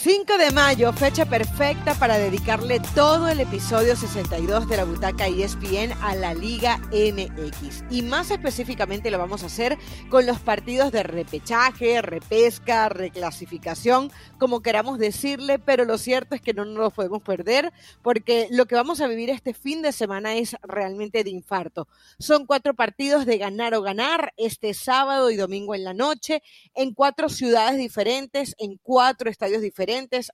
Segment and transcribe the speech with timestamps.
[0.00, 5.90] 5 de mayo, fecha perfecta para dedicarle todo el episodio 62 de la Butaca ESPN
[6.00, 7.82] a la Liga MX.
[7.90, 9.76] Y más específicamente lo vamos a hacer
[10.08, 16.54] con los partidos de repechaje, repesca, reclasificación, como queramos decirle, pero lo cierto es que
[16.54, 20.36] no nos los podemos perder porque lo que vamos a vivir este fin de semana
[20.36, 21.88] es realmente de infarto.
[22.20, 26.40] Son cuatro partidos de ganar o ganar este sábado y domingo en la noche
[26.76, 29.87] en cuatro ciudades diferentes, en cuatro estadios diferentes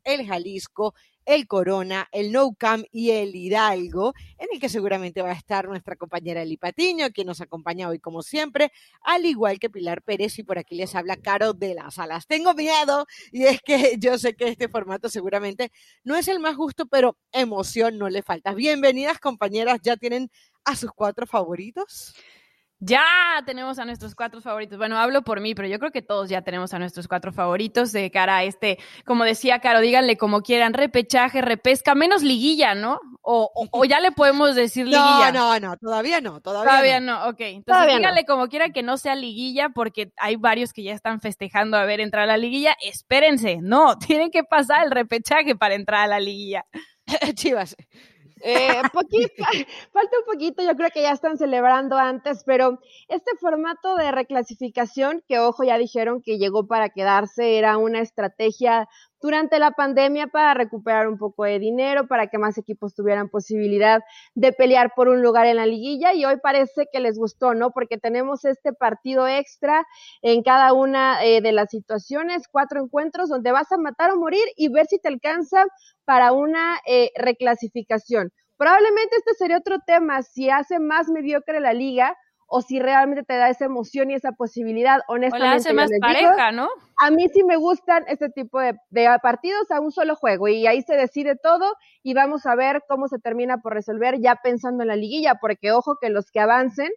[0.05, 0.95] el Jalisco,
[1.25, 5.69] el Corona, el No Camp y el Hidalgo, en el que seguramente va a estar
[5.69, 8.73] nuestra compañera Eli Patiño, quien nos acompaña hoy como siempre,
[9.03, 12.27] al igual que Pilar Pérez y por aquí les habla Caro de las Alas.
[12.27, 15.71] Tengo miedo y es que yo sé que este formato seguramente
[16.03, 18.55] no es el más justo, pero emoción no le falta.
[18.55, 20.31] Bienvenidas compañeras, ¿ya tienen
[20.65, 22.15] a sus cuatro favoritos?
[22.81, 23.03] Ya
[23.47, 24.77] tenemos a nuestros cuatro favoritos.
[24.77, 27.93] Bueno, hablo por mí, pero yo creo que todos ya tenemos a nuestros cuatro favoritos
[27.93, 33.01] de cara a este, como decía Caro, díganle como quieran, repechaje, repesca, menos liguilla, ¿no?
[33.23, 35.33] O, o, ya le podemos decir liguilla.
[35.33, 37.29] No, no, no, todavía no, todavía, todavía no.
[37.29, 37.41] ok.
[37.41, 41.77] Entonces díganle como quiera que no sea liguilla, porque hay varios que ya están festejando
[41.77, 42.77] a ver entrar a la liguilla.
[42.83, 46.67] Espérense, no, tienen que pasar el repechaje para entrar a la liguilla.
[47.35, 47.77] Chivas.
[48.47, 48.69] Eh,
[49.93, 52.79] falta un poquito, yo creo que ya están celebrando antes, pero
[53.09, 58.87] este formato de reclasificación, que ojo, ya dijeron que llegó para quedarse, era una estrategia
[59.25, 64.03] durante la pandemia para recuperar un poco de dinero, para que más equipos tuvieran posibilidad
[64.35, 67.71] de pelear por un lugar en la liguilla y hoy parece que les gustó, ¿no?
[67.71, 69.87] Porque tenemos este partido extra
[70.21, 74.45] en cada una eh, de las situaciones, cuatro encuentros donde vas a matar o morir
[74.59, 75.65] y ver si te alcanza
[76.05, 78.31] para una eh, reclasificación.
[78.59, 82.15] Probablemente este sería otro tema, si hace más mediocre la liga,
[82.57, 85.45] o si realmente te da esa emoción y esa posibilidad, honestamente.
[85.45, 86.69] O la hace más pareja, ¿no?
[87.01, 90.65] A mí sí me gustan este tipo de, de, partidos a un solo juego y
[90.69, 91.75] ahí se decide todo
[92.05, 95.73] y vamos a ver cómo se termina por resolver ya pensando en la liguilla, porque
[95.73, 96.91] ojo que los que avancen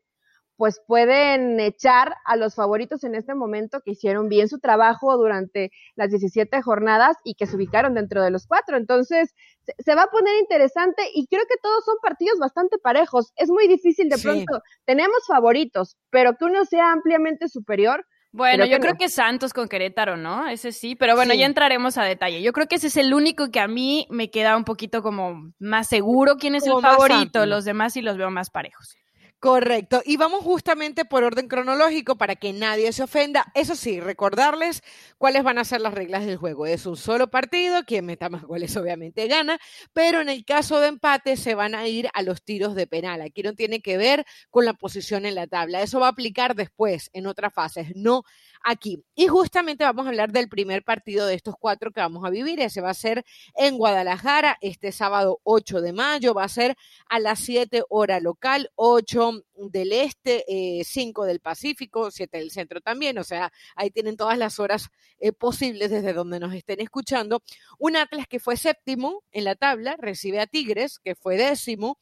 [0.57, 5.71] pues pueden echar a los favoritos en este momento que hicieron bien su trabajo durante
[5.95, 8.75] las 17 jornadas y que se ubicaron dentro de los cuatro.
[8.75, 9.33] Entonces,
[9.77, 13.31] se, va a poner interesante y creo que todos son partidos bastante parejos.
[13.35, 14.61] Es muy difícil de pronto.
[14.85, 18.05] Tenemos favoritos, pero que uno sea ampliamente superior.
[18.31, 20.47] Bueno, yo creo que Santos con Querétaro, ¿no?
[20.47, 22.41] Ese sí, pero bueno, ya entraremos a detalle.
[22.41, 25.53] Yo creo que ese es el único que a mí me queda un poquito como
[25.59, 27.45] más seguro quién es el favorito.
[27.45, 28.97] Los demás sí los veo más parejos.
[29.39, 30.01] Correcto.
[30.03, 33.45] Y vamos justamente por orden cronológico para que nadie se ofenda.
[33.53, 34.81] Eso sí, recordarles
[35.19, 36.65] cuáles van a ser las reglas del juego.
[36.65, 39.59] Es un solo partido, quien meta más goles obviamente gana,
[39.93, 43.21] pero en el caso de empate se van a ir a los tiros de penal.
[43.21, 45.83] Aquí no tiene que ver con la posición en la tabla.
[45.83, 48.23] Eso va a aplicar después, en otras fases, no
[48.63, 49.03] aquí.
[49.15, 52.59] Y justamente vamos a hablar del primer partido de estos cuatro que vamos a vivir.
[52.59, 53.25] Ese va a ser
[53.55, 56.33] en Guadalajara este sábado 8 de mayo.
[56.33, 56.75] Va a ser
[57.09, 60.45] a las 7 hora local, 8 del este,
[60.83, 63.17] 5 eh, del Pacífico, 7 del centro también.
[63.17, 64.89] O sea, ahí tienen todas las horas
[65.19, 67.41] eh, posibles desde donde nos estén escuchando.
[67.79, 71.97] Un Atlas que fue séptimo en la tabla, recibe a Tigres, que fue décimo.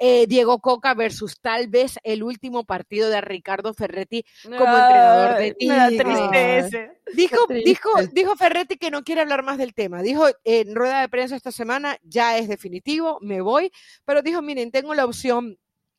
[0.00, 5.54] Eh, Diego Coca versus tal vez el último partido de Ricardo Ferretti como entrenador de
[5.54, 6.70] Tigres.
[7.14, 10.02] Dijo, dijo, dijo Ferretti que no quiere hablar más del tema.
[10.02, 13.72] Dijo en rueda de prensa esta semana, ya es definitivo, me voy,
[14.04, 15.58] pero dijo, miren, tengo la opción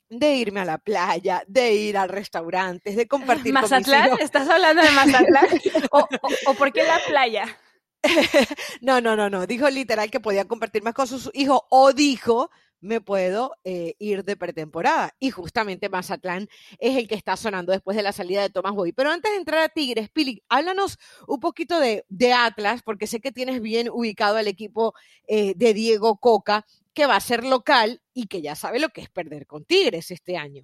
[0.09, 4.11] de irme a la playa, de ir al restaurante, de compartir ¿Mazatlán?
[4.19, 5.47] ¿Estás hablando de Mazatlán?
[5.91, 6.07] ¿O,
[6.47, 7.57] o, por qué la playa?
[8.81, 9.45] no, no, no, no.
[9.45, 12.49] Dijo literal que podía compartir más con su hijo o dijo
[12.81, 15.15] me puedo eh, ir de pretemporada.
[15.19, 16.47] Y justamente Mazatlán
[16.79, 18.93] es el que está sonando después de la salida de Tomás Boy.
[18.93, 20.97] Pero antes de entrar a Tigres, Pili, háblanos
[21.27, 24.93] un poquito de, Atlas, porque sé que tienes bien ubicado al equipo
[25.27, 29.01] eh, de Diego Coca, que va a ser local y que ya sabe lo que
[29.01, 30.63] es perder con Tigres este año.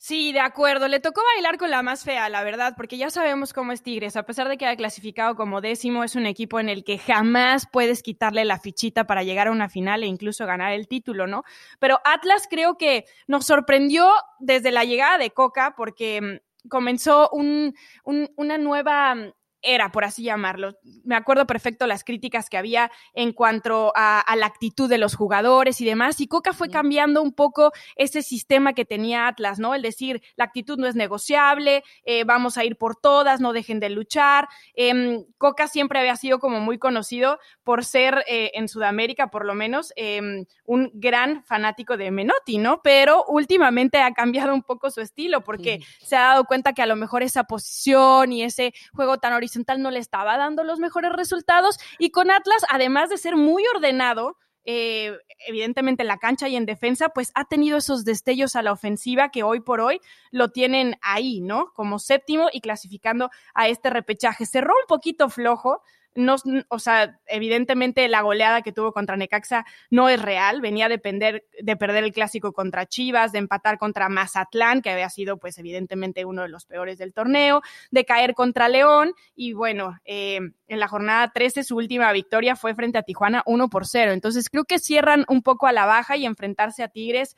[0.00, 0.86] Sí, de acuerdo.
[0.86, 4.16] Le tocó bailar con la más fea, la verdad, porque ya sabemos cómo es Tigres.
[4.16, 7.66] A pesar de que ha clasificado como décimo, es un equipo en el que jamás
[7.70, 11.42] puedes quitarle la fichita para llegar a una final e incluso ganar el título, ¿no?
[11.80, 14.08] Pero Atlas creo que nos sorprendió
[14.38, 17.74] desde la llegada de Coca porque mm, comenzó un,
[18.04, 19.16] una nueva
[19.62, 20.78] era, por así llamarlo.
[21.04, 25.80] Me acuerdo perfecto las críticas que había en cuanto a, la actitud de los jugadores
[25.80, 29.74] y demás, y Coca fue cambiando un poco ese sistema que tenía Atlas, ¿no?
[29.74, 33.80] El decir, la actitud no es negociable, eh, vamos a ir por todas, no dejen
[33.80, 34.48] de luchar.
[34.74, 39.54] Em, Coca siempre había sido como muy conocido por ser, eh, en Sudamérica por lo
[39.54, 42.80] menos, em, un gran fanático de Menotti, ¿no?
[42.82, 46.86] Pero últimamente ha cambiado un poco su estilo porque se ha dado cuenta que a
[46.86, 50.78] lo mejor esa posición y ese juego tan original horizontal no le estaba dando los
[50.78, 54.36] mejores resultados y con Atlas, además de ser muy ordenado,
[54.70, 55.16] eh,
[55.46, 59.30] evidentemente en la cancha y en defensa, pues ha tenido esos destellos a la ofensiva
[59.30, 59.98] que hoy por hoy
[60.30, 61.72] lo tienen ahí, ¿no?
[61.72, 64.44] Como séptimo y clasificando a este repechaje.
[64.44, 65.82] Cerró un poquito flojo,
[66.18, 66.36] no,
[66.68, 71.46] o sea, evidentemente la goleada que tuvo contra Necaxa no es real, venía a depender
[71.60, 76.24] de perder el clásico contra Chivas, de empatar contra Mazatlán, que había sido pues evidentemente
[76.24, 80.88] uno de los peores del torneo, de caer contra León y bueno, eh, en la
[80.88, 84.12] jornada 13 su última victoria fue frente a Tijuana 1 por 0.
[84.12, 87.36] Entonces creo que cierran un poco a la baja y enfrentarse a Tigres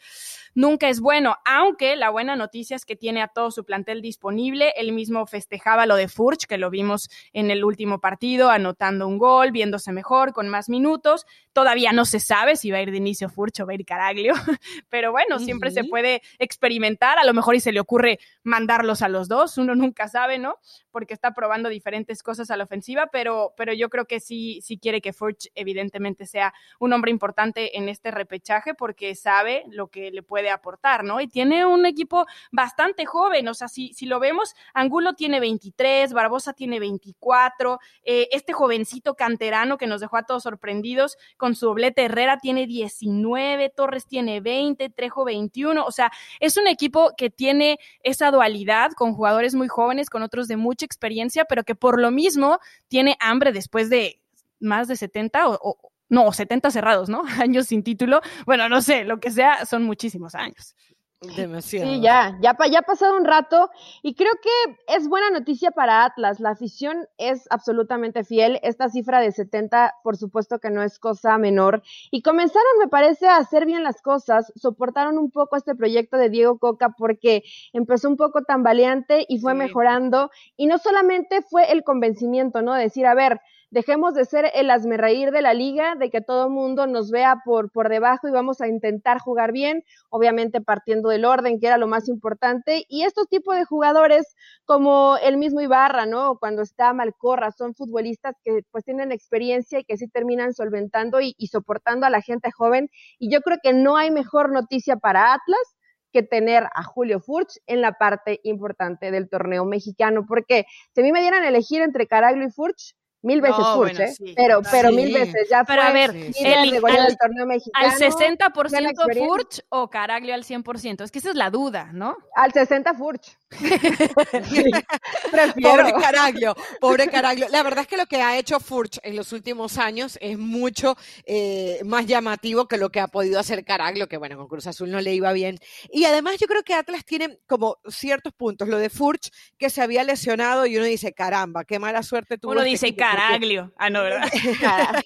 [0.54, 4.72] nunca es bueno, aunque la buena noticia es que tiene a todo su plantel disponible.
[4.76, 9.18] Él mismo festejaba lo de Furch, que lo vimos en el último partido, anotando un
[9.18, 11.26] gol, viéndose mejor, con más minutos.
[11.52, 13.84] Todavía no se sabe si va a ir de inicio Furch o va a ir
[13.84, 14.34] Caraglio,
[14.88, 17.18] pero bueno, siempre se puede experimentar.
[17.18, 20.58] A lo mejor y se le ocurre mandarlos a los dos, uno nunca sabe, ¿no?
[20.90, 24.78] Porque está probando diferentes cosas a la ofensiva, pero, pero yo creo que sí, sí
[24.78, 30.10] quiere que Furch evidentemente sea un hombre importante en este repechaje porque sabe lo que
[30.10, 31.20] le puede aportar, ¿no?
[31.20, 36.12] Y tiene un equipo bastante joven, o sea, si, si lo vemos, Angulo tiene 23,
[36.12, 41.66] Barbosa tiene 24, eh, este jovencito canterano que nos dejó a todos sorprendidos con su
[41.66, 46.10] doblete Herrera tiene 19, Torres tiene 20, Trejo 21, o sea,
[46.40, 50.79] es un equipo que tiene esa dualidad con jugadores muy jóvenes, con otros de mucha
[50.84, 54.20] experiencia, pero que por lo mismo tiene hambre después de
[54.60, 55.78] más de 70 o,
[56.08, 57.22] no, 70 cerrados, ¿no?
[57.40, 58.20] Años sin título.
[58.46, 60.74] Bueno, no sé, lo que sea, son muchísimos años.
[61.20, 61.86] Demasiado.
[61.86, 63.68] Sí, ya, ya, ya ha pasado un rato
[64.02, 66.40] y creo que es buena noticia para Atlas.
[66.40, 68.58] La afición es absolutamente fiel.
[68.62, 71.82] Esta cifra de 70, por supuesto que no es cosa menor.
[72.10, 74.50] Y comenzaron, me parece, a hacer bien las cosas.
[74.56, 77.42] Soportaron un poco este proyecto de Diego Coca porque
[77.74, 80.30] empezó un poco tambaleante y fue mejorando.
[80.56, 82.72] Y no solamente fue el convencimiento, ¿no?
[82.72, 86.50] De decir, a ver, dejemos de ser el reír de la liga, de que todo
[86.50, 91.24] mundo nos vea por, por debajo y vamos a intentar jugar bien, obviamente partiendo del
[91.24, 92.84] orden, que era lo más importante.
[92.88, 94.34] Y estos tipos de jugadores,
[94.64, 96.36] como el mismo Ibarra, ¿no?
[96.38, 101.34] Cuando está Malcorra, son futbolistas que pues tienen experiencia y que sí terminan solventando y,
[101.38, 102.90] y soportando a la gente joven.
[103.18, 105.76] Y yo creo que no hay mejor noticia para Atlas
[106.12, 111.04] que tener a Julio Furch en la parte importante del torneo mexicano, porque si a
[111.04, 114.14] mí me dieran a elegir entre Caraglio y Furch, Mil veces Furch, ¿eh?
[114.34, 115.46] pero, pero mil veces.
[115.50, 121.04] Ya pero a ver, el, al, torneo mexicano, al 60% Furch o Caraglio al 100%.
[121.04, 122.16] Es que esa es la duda, ¿no?
[122.34, 123.36] Al 60 Furch.
[125.62, 127.48] pobre Caraglio, pobre Caraglio.
[127.50, 130.96] La verdad es que lo que ha hecho Furch en los últimos años es mucho
[131.24, 134.90] eh, más llamativo que lo que ha podido hacer Caraglio, que bueno, con Cruz Azul
[134.90, 135.58] no le iba bien.
[135.90, 138.68] Y además yo creo que Atlas tiene como ciertos puntos.
[138.68, 142.52] Lo de Furch, que se había lesionado y uno dice, caramba, qué mala suerte tuvo.
[142.52, 143.72] Uno este dice, Caraglio.
[143.76, 144.30] Ah, no, ¿verdad?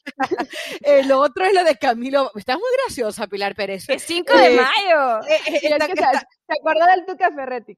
[0.83, 2.31] Eh, lo otro es lo de Camilo.
[2.35, 3.89] Estás muy graciosa, Pilar Pérez.
[3.89, 5.21] Es 5 de eh, mayo.
[5.27, 7.77] Eh, ¿Se acuerda del Tuca Ferretti?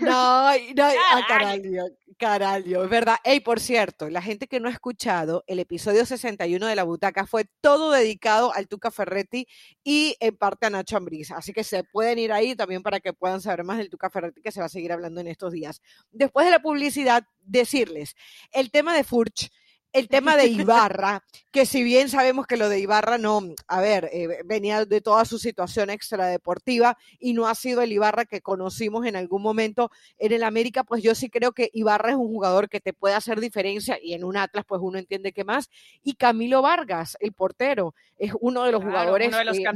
[0.00, 1.84] No, no, ah, Caraglio,
[2.18, 3.16] Caraglio, es verdad.
[3.24, 7.26] Ey, por cierto, la gente que no ha escuchado, el episodio 61 de La Butaca
[7.26, 9.46] fue todo dedicado al Tuca Ferretti
[9.84, 11.30] y en parte a Nacho Ambriz.
[11.30, 14.42] Así que se pueden ir ahí también para que puedan saber más del Tuca Ferretti
[14.42, 15.82] que se va a seguir hablando en estos días.
[16.10, 18.14] Después de la publicidad, decirles,
[18.52, 19.50] el tema de Furch
[19.96, 24.10] el tema de Ibarra, que si bien sabemos que lo de Ibarra no, a ver,
[24.12, 29.06] eh, venía de toda su situación extradeportiva y no ha sido el Ibarra que conocimos
[29.06, 32.68] en algún momento en el América, pues yo sí creo que Ibarra es un jugador
[32.68, 35.70] que te puede hacer diferencia y en un Atlas pues uno entiende que más.
[36.02, 39.72] Y Camilo Vargas, el portero, es uno de los jugadores eh,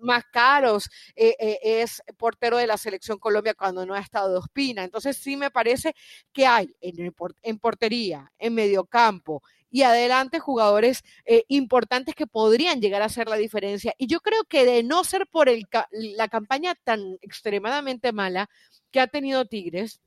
[0.00, 4.82] más, caros, eh, es portero de la selección Colombia cuando no ha estado Ospina.
[4.82, 5.94] Entonces sí me parece
[6.32, 9.41] que hay en, en portería, en mediocampo,
[9.72, 13.94] y adelante jugadores eh, importantes que podrían llegar a hacer la diferencia.
[13.98, 18.48] Y yo creo que de no ser por el, la campaña tan extremadamente mala
[18.90, 20.00] que ha tenido Tigres,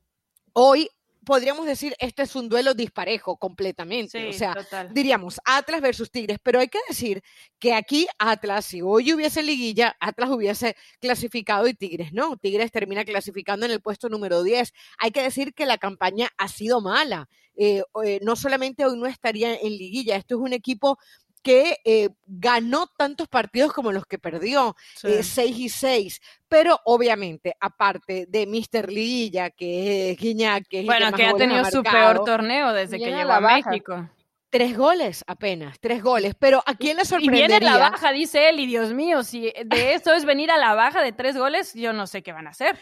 [0.52, 0.88] hoy
[1.26, 4.28] podríamos decir, este es un duelo disparejo completamente.
[4.28, 4.54] o sea,
[4.92, 7.20] diríamos Atlas versus Tigres, pero hay que decir
[7.58, 12.36] que aquí Atlas, si hoy hubiese liguilla, Atlas hubiese clasificado y Tigres no.
[12.36, 14.72] Tigres termina clasificando en el puesto número 10.
[14.98, 17.28] Hay que decir que la campaña ha sido mala.
[17.56, 20.98] Eh, eh, no solamente hoy no estaría en liguilla, esto es un equipo
[21.42, 26.20] que eh, ganó tantos partidos como los que perdió, 6 y 6.
[26.48, 28.90] Pero obviamente, aparte de Mr.
[28.90, 33.12] Liguilla, que es Guiñac, que es Bueno, que, ha tenido su peor torneo desde que
[33.12, 34.10] llegó a México.
[34.50, 36.34] Tres goles apenas, tres goles.
[36.36, 37.44] Pero ¿a quién le sorprendería?
[37.44, 40.56] Y viene la baja, dice él, y Dios mío, si de eso es venir a
[40.56, 42.76] la baja de tres goles, yo no sé qué van a hacer.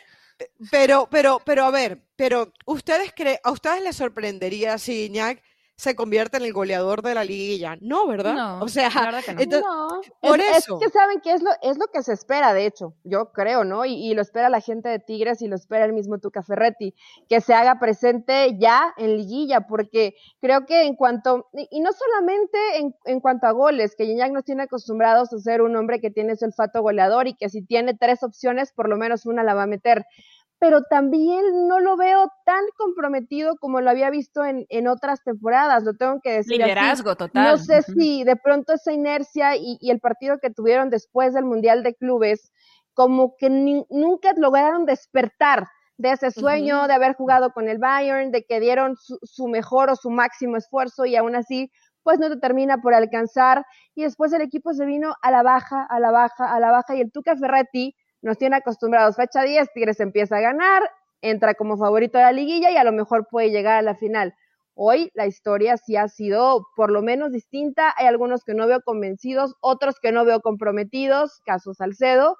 [0.70, 5.42] Pero, pero, pero a ver, pero ustedes creen, a ustedes les sorprendería si Iñak
[5.76, 7.76] se convierte en el goleador de la liguilla.
[7.80, 8.34] No, ¿verdad?
[8.34, 9.40] No, o sea, la verdad que no.
[9.40, 10.78] entonces, No, por es, eso.
[10.80, 13.64] es que saben que es lo, es lo que se espera, de hecho, yo creo,
[13.64, 13.84] ¿no?
[13.84, 16.94] Y, y lo espera la gente de Tigres y lo espera el mismo Tuca Ferretti,
[17.28, 21.90] que se haga presente ya en liguilla, porque creo que en cuanto, y, y no
[21.92, 26.00] solamente en, en cuanto a goles, que Gignac nos tiene acostumbrados a ser un hombre
[26.00, 29.42] que tiene ese olfato goleador y que si tiene tres opciones, por lo menos una
[29.42, 30.04] la va a meter
[30.64, 35.82] pero también no lo veo tan comprometido como lo había visto en, en otras temporadas,
[35.84, 36.54] lo tengo que decir.
[36.62, 36.70] así.
[36.70, 37.44] Liderazgo total.
[37.44, 41.44] No sé si de pronto esa inercia y, y el partido que tuvieron después del
[41.44, 42.50] Mundial de Clubes,
[42.94, 45.66] como que ni- nunca lograron despertar
[45.98, 49.90] de ese sueño de haber jugado con el Bayern, de que dieron su, su mejor
[49.90, 51.70] o su máximo esfuerzo y aún así,
[52.02, 53.66] pues no te termina por alcanzar.
[53.94, 56.94] Y después el equipo se vino a la baja, a la baja, a la baja
[56.96, 57.94] y el Tuca Ferretti
[58.24, 59.16] nos tiene acostumbrados.
[59.16, 60.82] Fecha 10, Tigres empieza a ganar,
[61.20, 64.34] entra como favorito de la liguilla y a lo mejor puede llegar a la final.
[64.74, 67.94] Hoy la historia sí ha sido por lo menos distinta.
[67.96, 72.38] Hay algunos que no veo convencidos, otros que no veo comprometidos, caso Salcedo.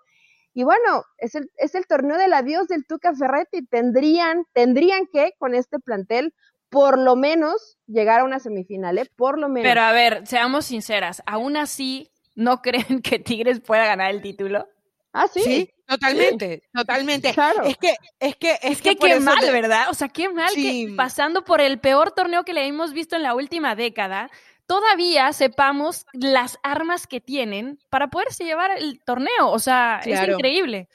[0.55, 3.67] Y bueno, es el, es el torneo del adiós del Tuca Ferretti.
[3.67, 6.33] Tendrían, tendrían que, con este plantel,
[6.71, 9.11] por lo menos llegar a una semifinal, ¿eh?
[9.17, 9.69] Por lo menos.
[9.69, 14.67] Pero a ver, seamos sinceras, aún así, ¿no creen que Tigres pueda ganar el título?
[15.15, 15.41] ah, sí.
[15.43, 17.33] Sí, totalmente, totalmente.
[17.35, 17.65] Claro.
[17.65, 19.87] Es que, es que, es, Es que, por qué mal, te- ¿verdad?
[19.91, 20.87] O sea, qué mal Sí.
[20.89, 24.31] que pasando por el peor torneo que le hemos visto en la última década,
[24.67, 29.51] todavía sepamos las armas que tienen para poderse llevar el torneo.
[29.51, 30.33] O sea, Claro.
[30.33, 30.89] es increíble.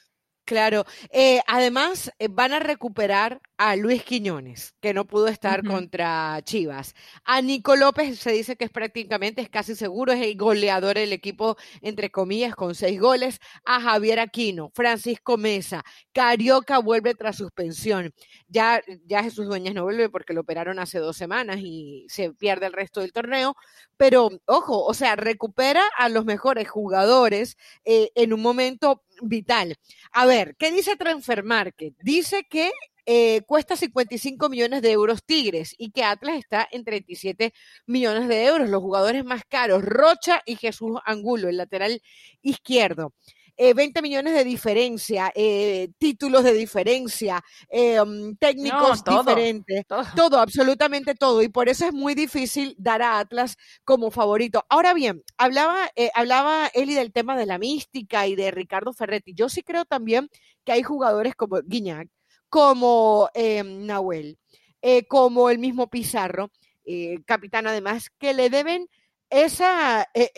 [0.46, 0.86] Claro.
[1.12, 6.96] Eh, además, eh, van a recuperar a Luis Quiñones, que no pudo estar contra Chivas.
[7.26, 11.12] A Nico López se dice que es prácticamente, es casi seguro, es el goleador del
[11.12, 13.42] equipo, entre comillas, con seis goles.
[13.66, 18.14] A Javier Aquino, Francisco Mesa, Carioca vuelve tras suspensión.
[18.48, 22.66] Ya, ya Jesús Dueñas no vuelve porque lo operaron hace dos semanas y se pierde
[22.66, 23.58] el resto del torneo.
[23.98, 29.76] Pero, ojo, o sea, recupera a los mejores jugadores eh, en un momento vital.
[30.14, 31.94] A ver, ¿qué dice Transfer Market?
[32.02, 32.72] Dice que
[33.12, 37.54] eh, cuesta 55 millones de euros Tigres y que Atlas está en 37
[37.88, 38.70] millones de euros.
[38.70, 42.02] Los jugadores más caros, Rocha y Jesús Angulo, el lateral
[42.44, 43.14] izquierdo.
[43.62, 49.24] Eh, 20 millones de diferencia, eh, títulos de diferencia, eh, um, técnicos No, todo.
[49.24, 50.06] diferentes, Todo.
[50.16, 51.42] todo, absolutamente todo.
[51.42, 54.64] Y por eso es muy difícil dar a Atlas como favorito.
[54.70, 59.34] Ahora bien, hablaba, eh, hablaba Eli del tema de la mística y de Ricardo Ferretti.
[59.34, 60.30] Yo sí creo también
[60.64, 62.08] que hay jugadores como Guiñac,
[62.50, 64.38] como eh, Nahuel,
[64.82, 66.52] eh, como el mismo Pizarro,
[66.86, 68.90] eh, capitán además, que le deben
[69.30, 70.08] esa...
[70.14, 70.32] eh,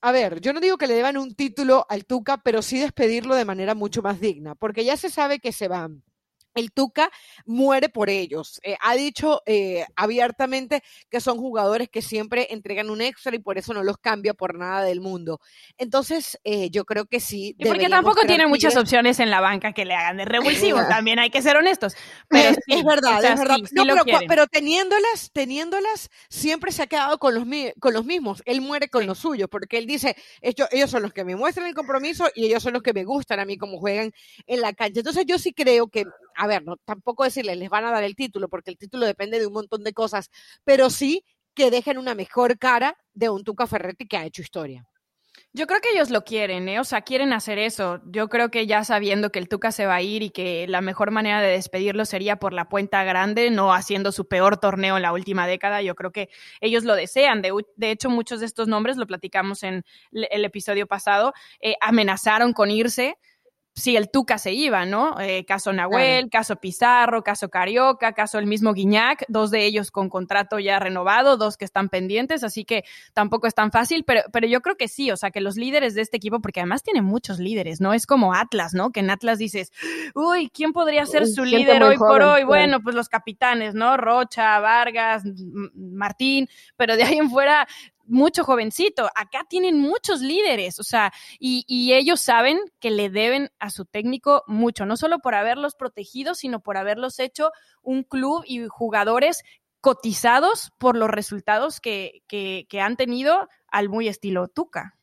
[0.00, 3.36] a ver, yo no digo que le deban un título al Tuca, pero sí despedirlo
[3.36, 6.02] de manera mucho más digna, porque ya se sabe que se van.
[6.54, 7.10] El Tuca
[7.46, 8.60] muere por ellos.
[8.62, 13.58] Eh, ha dicho eh, abiertamente que son jugadores que siempre entregan un extra y por
[13.58, 15.40] eso no los cambia por nada del mundo.
[15.78, 17.54] Entonces, eh, yo creo que sí.
[17.58, 21.18] Y porque tampoco tiene muchas opciones en la banca que le hagan de revulsivo, también
[21.18, 21.94] hay que ser honestos.
[22.28, 23.56] Pero es, sí, es verdad, o sea, es verdad.
[23.56, 27.44] sí, sí No, lo pero, teniéndolas, teniéndolas, siempre se ha quedado con los,
[27.80, 28.42] con los mismos.
[28.46, 31.66] Él muere con los suyos, porque él dice, ellos, ellos son los que me muestran
[31.66, 34.12] el compromiso y ellos son los que me gustan a mí como juegan
[34.46, 35.00] en la cancha.
[35.00, 36.04] Entonces yo sí creo que,
[36.36, 39.38] a ver, no, tampoco decirles, les van a dar el título, porque el título depende
[39.38, 40.30] de un montón de cosas,
[40.64, 41.24] pero sí
[41.54, 44.86] que dejen una mejor cara de un Tuca Ferretti que ha hecho historia.
[45.54, 46.80] Yo creo que ellos lo quieren, ¿eh?
[46.80, 48.00] O sea, quieren hacer eso.
[48.06, 50.80] Yo creo que ya sabiendo que el Tuca se va a ir y que la
[50.80, 55.02] mejor manera de despedirlo sería por la puerta grande, no haciendo su peor torneo en
[55.02, 57.42] la última década, yo creo que ellos lo desean.
[57.42, 57.52] De,
[57.90, 63.18] hecho, muchos de estos nombres, lo platicamos en el episodio pasado, eh, amenazaron con irse
[63.74, 65.18] si el Tuca se iba, ¿no?
[65.20, 70.10] Eh, caso Nahuel, caso Pizarro, caso Carioca, caso el mismo Guiñac, dos de ellos con
[70.10, 74.46] contrato ya renovado, dos que están pendientes, así que tampoco es tan fácil, pero, pero
[74.46, 77.00] yo creo que sí, o sea, que los líderes de este equipo, porque además tiene
[77.00, 77.94] muchos líderes, ¿no?
[77.94, 78.90] Es como Atlas, ¿no?
[78.90, 79.72] Que en Atlas dices,
[80.14, 82.44] uy, ¿quién podría ser su líder hoy por hoy?
[82.44, 83.96] Bueno, pues los capitanes, ¿no?
[83.96, 85.22] Rocha, Vargas,
[85.74, 87.66] Martín, pero de ahí en fuera
[88.04, 89.08] mucho jovencito.
[89.14, 93.84] Acá tienen muchos líderes, o sea, y, y ellos saben que le deben a su
[93.84, 97.50] técnico mucho, no solo por haberlos protegido, sino por haberlos hecho
[97.82, 99.42] un club y jugadores
[99.80, 104.96] cotizados por los resultados que, que, que han tenido al muy estilo Tuca.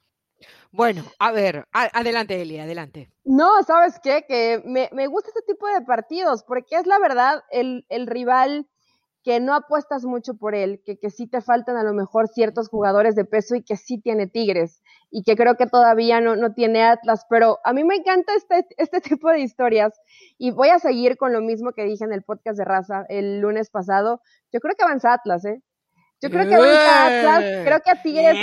[0.72, 3.12] Bueno, a ver, a- adelante, Eli, adelante.
[3.26, 4.24] No, ¿sabes qué?
[4.28, 8.68] Que me, me gusta este tipo de partidos porque es la verdad el, el rival
[9.30, 12.68] que no apuestas mucho por él, que, que sí te faltan a lo mejor ciertos
[12.68, 14.82] jugadores de peso y que sí tiene Tigres
[15.12, 18.66] y que creo que todavía no, no tiene Atlas, pero a mí me encanta este,
[18.78, 20.02] este tipo de historias
[20.40, 23.40] y voy a seguir con lo mismo que dije en el podcast de Raza el
[23.40, 24.20] lunes pasado.
[24.52, 25.62] Yo creo que avanza Atlas, ¿eh?
[26.22, 28.36] Yo creo que Atlas, creo que a Tigres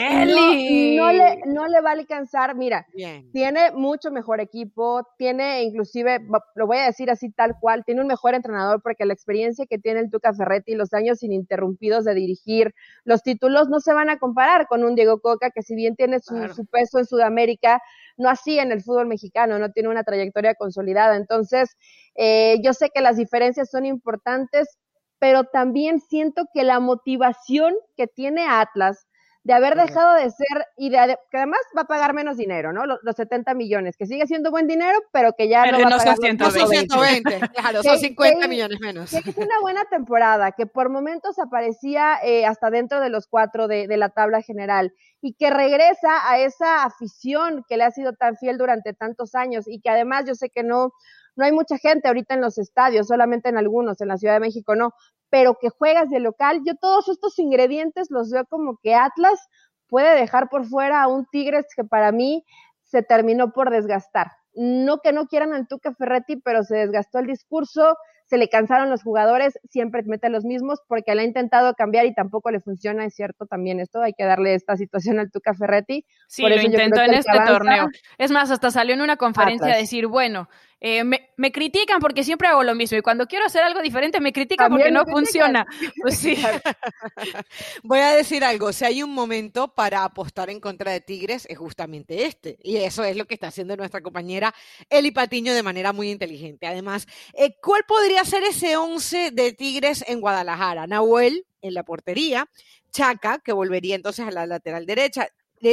[0.96, 2.54] no, le, no le va a alcanzar.
[2.54, 2.86] Mira,
[3.32, 6.20] tiene mucho mejor equipo, tiene inclusive,
[6.54, 9.78] lo voy a decir así tal cual, tiene un mejor entrenador porque la experiencia que
[9.78, 14.18] tiene el Tuca Ferretti, los años ininterrumpidos de dirigir, los títulos no se van a
[14.18, 17.82] comparar con un Diego Coca que si bien tiene su, su peso en Sudamérica,
[18.16, 21.16] no así en el fútbol mexicano, no tiene una trayectoria consolidada.
[21.16, 21.76] Entonces,
[22.14, 24.78] eh, yo sé que las diferencias son importantes,
[25.18, 29.06] pero también siento que la motivación que tiene Atlas
[29.46, 32.84] de haber dejado de ser y de, que además va a pagar menos dinero, ¿no?
[32.84, 36.16] Los, 70 millones, que sigue siendo buen dinero, pero que ya no va a pagar
[36.16, 36.44] 120.
[36.44, 39.10] No son 120, claro, son 50 millones menos.
[39.12, 43.68] Que es una buena temporada, que por momentos aparecía eh, hasta dentro de los cuatro
[43.68, 48.14] de, de la tabla general y que regresa a esa afición que le ha sido
[48.14, 50.90] tan fiel durante tantos años y que además yo sé que no
[51.36, 54.40] no hay mucha gente ahorita en los estadios, solamente en algunos, en la Ciudad de
[54.40, 54.92] México no,
[55.30, 59.48] pero que juegas de local, yo todos estos ingredientes los veo como que Atlas
[59.88, 62.44] puede dejar por fuera a un Tigres que para mí
[62.82, 64.28] se terminó por desgastar.
[64.54, 68.90] No que no quieran al Tuca Ferretti, pero se desgastó el discurso, se le cansaron
[68.90, 73.04] los jugadores, siempre mete los mismos porque le ha intentado cambiar y tampoco le funciona,
[73.04, 76.04] es cierto también esto, hay que darle esta situación al Tuca Ferretti.
[76.26, 77.88] Sí, lo intentó en este torneo.
[78.18, 80.48] Es más, hasta salió en una conferencia a decir, bueno,
[80.88, 84.20] eh, me, me, critican porque siempre hago lo mismo y cuando quiero hacer algo diferente
[84.20, 85.66] me critican porque no funciona.
[86.00, 86.36] Pues sí.
[87.82, 91.58] Voy a decir algo, si hay un momento para apostar en contra de Tigres es
[91.58, 94.54] justamente este y eso es lo que está haciendo nuestra compañera
[94.88, 96.68] Eli Patiño de manera muy inteligente.
[96.68, 100.86] Además, eh, ¿cuál podría ser ese 11 de Tigres en Guadalajara?
[100.86, 102.48] Nahuel en la portería,
[102.92, 105.28] Chaca, que volvería entonces a la lateral derecha,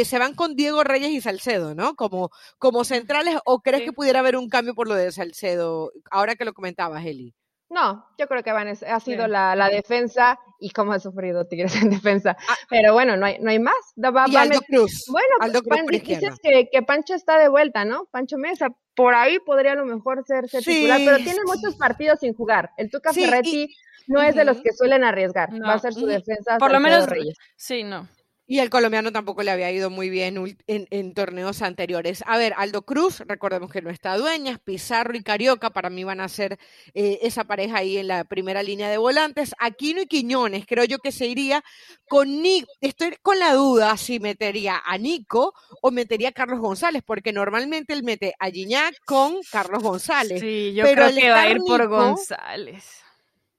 [0.05, 1.95] se van con Diego Reyes y Salcedo, ¿no?
[1.95, 5.91] Como, como centrales, ¿o crees que pudiera haber un cambio por lo de Salcedo?
[6.12, 7.33] Ahora que lo comentabas, Eli.
[7.73, 11.75] No, yo creo que van, ha sido la, la, defensa y cómo ha sufrido Tigres
[11.81, 12.37] en defensa.
[12.48, 12.55] Ah.
[12.70, 13.74] Pero bueno, no hay, no hay más.
[13.96, 15.05] y Aldo Cruz.
[15.09, 18.05] Bueno, Aldo Cruz dices que, que, Pancho está de vuelta, ¿no?
[18.11, 18.68] Pancho Mesa.
[18.96, 22.70] Por ahí podría a lo mejor ser, titular, pero tiene muchos partidos sin jugar.
[22.77, 25.50] El Tuca Ferretti no es de los que suelen arriesgar.
[25.63, 26.59] Va a ser su defensa.
[26.59, 27.07] Por lo menos,
[27.55, 28.07] sí, no.
[28.46, 32.24] Y el colombiano tampoco le había ido muy bien en, torneos anteriores.
[32.27, 36.20] A ver, Aldo Cruz, recordemos que no está dueñas, Pizarro y Carioca para mí van
[36.20, 36.60] a ser
[36.94, 39.56] eh, esa pareja ahí en la primera línea de volantes.
[39.60, 41.64] Aquino y Quiñones, creo yo que se iría
[42.10, 42.68] con Nico.
[42.82, 47.94] Estoy con la duda si metería a Nico o metería a Carlos González, porque normalmente
[47.94, 50.42] él mete a Gignac con Carlos González.
[50.42, 53.02] Sí, yo creo que va a ir por González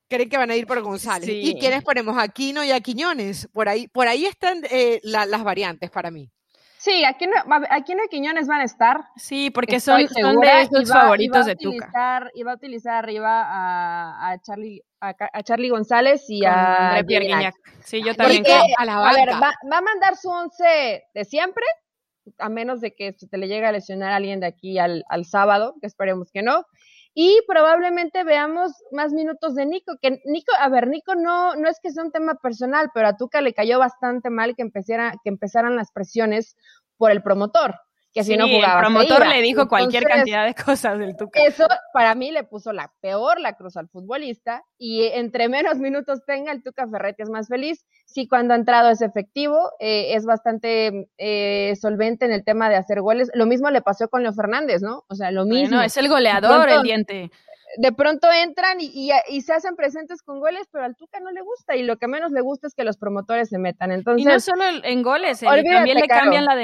[0.08, 1.28] creen que van a ir por González.
[1.28, 2.16] ¿Y quiénes ponemos?
[2.18, 3.48] Aquino y a Quiñones.
[3.52, 6.30] Por ahí, por ahí están eh, las variantes para mí.
[6.84, 7.32] Sí, Aquino,
[7.70, 9.00] Aquino y Quiñones van a estar.
[9.16, 12.30] Sí, porque son, son, de esos favoritos de Tuca.
[12.34, 17.52] Y va a utilizar arriba a, a Charlie a, Charlie González y a Pierre
[17.84, 18.44] Sí, yo también.
[18.78, 21.64] a, la ver, va, va, a mandar su once de siempre,
[22.38, 25.04] a menos de que se te le llegue a lesionar a alguien de aquí al,
[25.08, 26.66] al sábado, que esperemos que no
[27.14, 31.78] y probablemente veamos más minutos de Nico, que Nico, a ver, Nico no, no es
[31.80, 35.30] que sea un tema personal, pero a Tuca le cayó bastante mal que, empezara, que
[35.30, 36.56] empezaran las presiones
[36.96, 37.76] por el promotor
[38.14, 38.74] que si no jugaba.
[38.74, 41.42] El promotor le dijo cualquier cantidad de cosas del Tuca.
[41.42, 46.20] Eso para mí le puso la peor la cruz al futbolista y entre menos minutos
[46.24, 47.84] tenga el Tuca Ferretti es más feliz.
[48.14, 52.76] Sí, cuando ha entrado es efectivo, eh, es bastante eh, solvente en el tema de
[52.76, 53.28] hacer goles.
[53.34, 55.02] Lo mismo le pasó con Leo Fernández, ¿no?
[55.08, 55.78] O sea, lo mismo.
[55.78, 57.32] No, es el goleador, el diente
[57.76, 61.42] de pronto entran y, y, se hacen presentes con goles, pero al Tuca no le
[61.42, 63.90] gusta y lo que menos le gusta es que los promotores se metan.
[63.90, 66.54] Entonces, y no solo en goles, también le cambian la,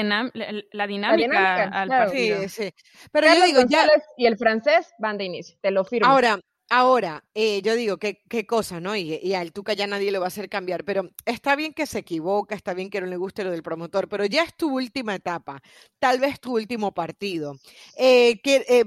[0.72, 2.42] la, dinámica al partido.
[2.42, 2.74] Sí, sí.
[3.12, 3.88] Pero yo digo, ya...
[4.16, 6.08] Y el francés van de inicio, te lo firmo.
[6.08, 6.38] Ahora,
[6.72, 8.94] Ahora, eh, yo digo, qué, qué cosa, ¿no?
[8.94, 11.84] Y, y, al Tuca ya nadie le va a hacer cambiar, pero está bien que
[11.84, 14.72] se equivoca, está bien que no le guste lo del promotor, pero ya es tu
[14.76, 15.60] última etapa,
[15.98, 17.56] tal vez tu último partido,
[17.96, 18.84] eh, que eh,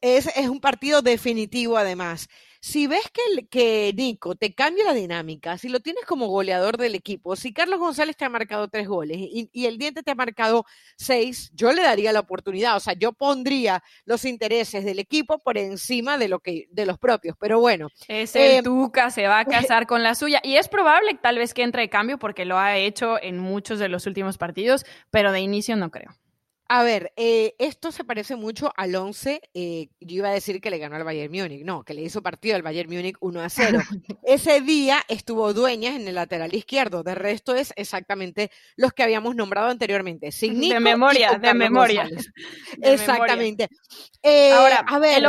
[0.00, 2.28] es, es un partido definitivo además
[2.66, 6.96] si ves que, que Nico te cambia la dinámica, si lo tienes como goleador del
[6.96, 10.66] equipo, si Carlos González te ha marcado tres goles y, el diente te ha marcado
[10.96, 12.74] seis, yo le daría la oportunidad.
[12.74, 16.98] O sea, yo pondría los intereses del equipo por encima de lo que, de los
[16.98, 17.36] propios.
[17.38, 17.86] Pero bueno.
[18.08, 20.40] Es el eh, Tuca, se va a casar con la suya.
[20.42, 23.78] Y es probable tal vez que entre de cambio porque lo ha hecho en muchos
[23.78, 26.16] de los últimos partidos, pero de inicio no creo.
[26.68, 29.40] A ver, eh, esto se parece mucho al 11.
[29.54, 31.64] Eh, yo iba a decir que le ganó al Bayern Múnich.
[31.64, 33.78] No, que le hizo partido al Bayern Múnich 1 a 0.
[34.24, 37.04] Ese día estuvo Dueñas en el lateral izquierdo.
[37.04, 40.32] De resto es exactamente los que habíamos nombrado anteriormente.
[40.70, 42.08] De memoria, de memoria.
[42.82, 43.68] Exactamente.
[44.22, 45.22] Eh, Ahora, a ver.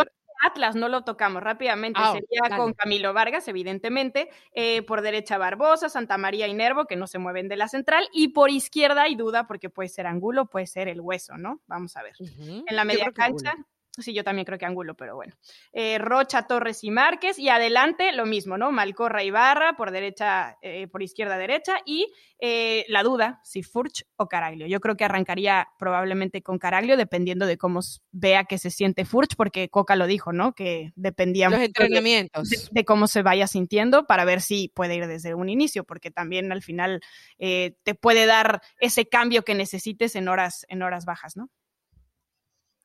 [0.43, 5.89] Atlas no lo tocamos rápidamente, ah, sería con Camilo Vargas, evidentemente, eh, por derecha Barbosa,
[5.89, 9.15] Santa María y Nervo, que no se mueven de la central, y por izquierda hay
[9.15, 11.61] duda porque puede ser Angulo, puede ser el hueso, ¿no?
[11.67, 12.13] Vamos a ver.
[12.19, 13.55] En la media cancha,
[13.99, 15.33] Sí, yo también creo que Angulo, pero bueno.
[15.73, 17.39] Eh, Rocha, Torres y Márquez.
[17.39, 18.71] Y adelante lo mismo, ¿no?
[18.71, 21.77] Malcorra y Barra, por derecha, eh, por izquierda, derecha.
[21.83, 24.67] Y eh, la duda, si Furch o Caraglio.
[24.67, 27.79] Yo creo que arrancaría probablemente con Caraglio, dependiendo de cómo
[28.11, 30.53] vea que se siente Furch, porque Coca lo dijo, ¿no?
[30.53, 32.49] Que dependía Los entrenamientos.
[32.49, 36.11] De, de, cómo se vaya sintiendo para ver si puede ir desde un inicio, porque
[36.11, 37.01] también al final
[37.37, 41.49] te puede dar ese cambio que necesites en horas, en horas bajas, ¿no?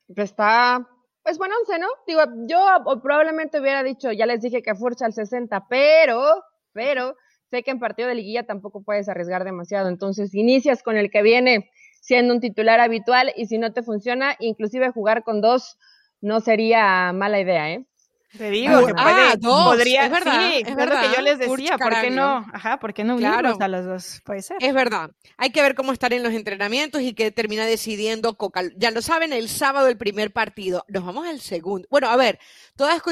[0.09, 0.87] Está
[1.23, 1.87] pues bueno, once, ¿no?
[2.07, 7.17] Digo, yo probablemente hubiera dicho, ya les dije que Furcha al 60, pero, pero,
[7.51, 9.89] sé que en partido de liguilla tampoco puedes arriesgar demasiado.
[9.89, 14.35] Entonces, inicias con el que viene siendo un titular habitual y si no te funciona,
[14.41, 15.79] inclusive jugar con dos
[16.21, 17.87] no sería mala idea, ¿eh?
[18.37, 21.03] Te digo que ah, podría, es verdad, sí, es verdad.
[21.03, 22.47] que yo les decía, ¿por qué no?
[22.53, 24.23] Ajá, ¿por qué no unirlos a los dos?
[24.25, 24.57] Puede ser.
[24.61, 25.11] Es verdad.
[25.37, 28.63] Hay que ver cómo estar en los entrenamientos y qué termina decidiendo Coca.
[28.77, 30.85] Ya lo saben, el sábado el primer partido.
[30.89, 31.87] Nos vamos al segundo.
[31.91, 32.39] Bueno, a ver,
[32.75, 33.03] todas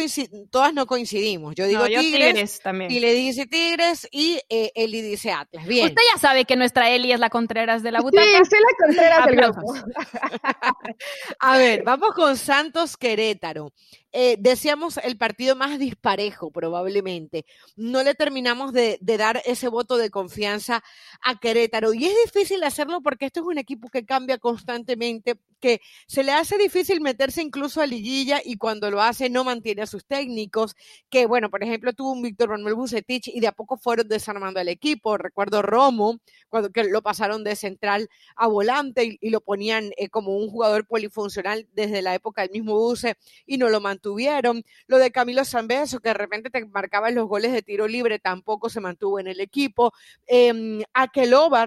[0.50, 1.54] todas no coincidimos.
[1.54, 2.90] Yo digo tigres, también.
[2.90, 5.66] y le dice Tigres y eh, Eli dice Atlas.
[5.66, 5.88] Bien.
[5.88, 8.24] Usted ya sabe que nuestra Eli es la Contreras de la butaca.
[8.24, 9.74] Sí, soy la Contreras del grupo.
[11.40, 13.72] a ver, vamos con Santos Querétaro.
[14.12, 17.46] Eh, decíamos el partido más disparejo probablemente.
[17.76, 20.82] No le terminamos de, dar ese voto de confianza
[21.22, 21.94] a Querétaro.
[21.94, 26.32] Y es difícil hacerlo porque este es un equipo que cambia constantemente, que se le
[26.32, 30.74] hace difícil meterse incluso a liguilla y cuando lo hace no mantiene a sus técnicos,
[31.08, 34.60] que bueno, por ejemplo, tuvo un Víctor Manuel Bucetich y de a poco fueron desarmando
[34.60, 35.18] al equipo.
[35.18, 36.18] Recuerdo Romo,
[36.48, 40.86] cuando que lo pasaron de central a volante y, lo ponían eh, como un jugador
[40.86, 44.64] polifuncional desde la época del mismo Buce y no lo mantuvieron.
[44.86, 48.68] Lo de Camilo Zambeso, que de repente te marcaban los goles de tiro libre, tampoco
[48.68, 49.92] se mantuvo en el equipo.
[50.26, 50.82] Eh,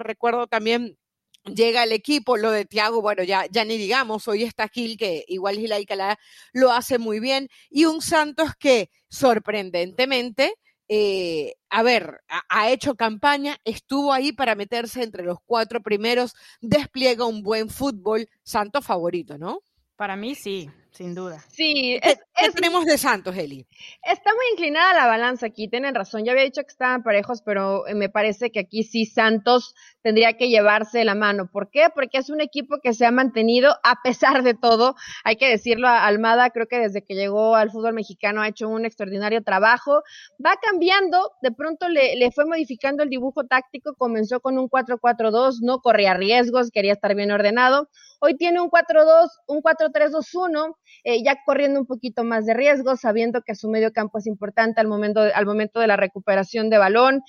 [0.04, 0.98] recuerdo también
[1.44, 5.26] llega al equipo, lo de Tiago, bueno, ya, ya ni digamos, hoy está Gil, que
[5.28, 6.18] igual Gil Alcalá
[6.54, 10.56] lo hace muy bien, y un Santos que sorprendentemente,
[10.88, 17.26] eh, a ver, ha, hecho campaña, estuvo ahí para meterse entre los cuatro primeros, despliega
[17.26, 19.60] un buen fútbol, Santos favorito, ¿no?
[19.96, 21.44] Para mí sí, sin duda.
[21.50, 23.66] Sí, es, ¿Qué tenemos de Santos, Eli?
[24.04, 26.24] Está muy inclinada la balanza aquí, tienen razón.
[26.24, 30.34] Ya había dicho que estaban parejos, pero eh, me parece que aquí sí Santos tendría
[30.34, 31.50] que llevarse la mano.
[31.52, 31.88] ¿Por qué?
[31.94, 34.96] Porque es un equipo que se ha mantenido a pesar de todo.
[35.24, 38.86] Hay que decirlo, Almada creo que desde que llegó al fútbol mexicano ha hecho un
[38.86, 40.04] extraordinario trabajo.
[40.46, 45.58] Va cambiando, de pronto le, le fue modificando el dibujo táctico, comenzó con un 4-4-2,
[45.62, 47.90] no corría riesgos, quería estar bien ordenado.
[48.20, 53.42] Hoy tiene un 4-2, un 4-3-2-1 eh, ya corriendo un poquito más de riesgo, sabiendo
[53.42, 57.22] que su medio campo es importante al momento, al momento de la recuperación de balón.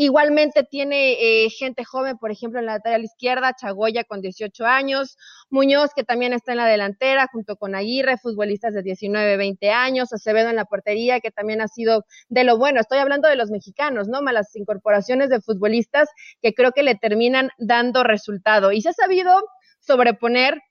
[0.00, 5.16] Igualmente tiene eh, gente joven, por ejemplo, en la lateral izquierda, Chagoya con 18 años,
[5.50, 10.12] Muñoz que también está en la delantera, junto con Aguirre, futbolistas de 19, 20 años,
[10.12, 12.80] Acevedo en la portería, que también ha sido de lo bueno.
[12.80, 14.22] Estoy hablando de los mexicanos, ¿no?
[14.22, 16.08] Malas incorporaciones de futbolistas
[16.40, 18.70] que creo que le terminan dando resultado.
[18.70, 19.32] Y se ha sabido
[19.80, 20.62] sobreponer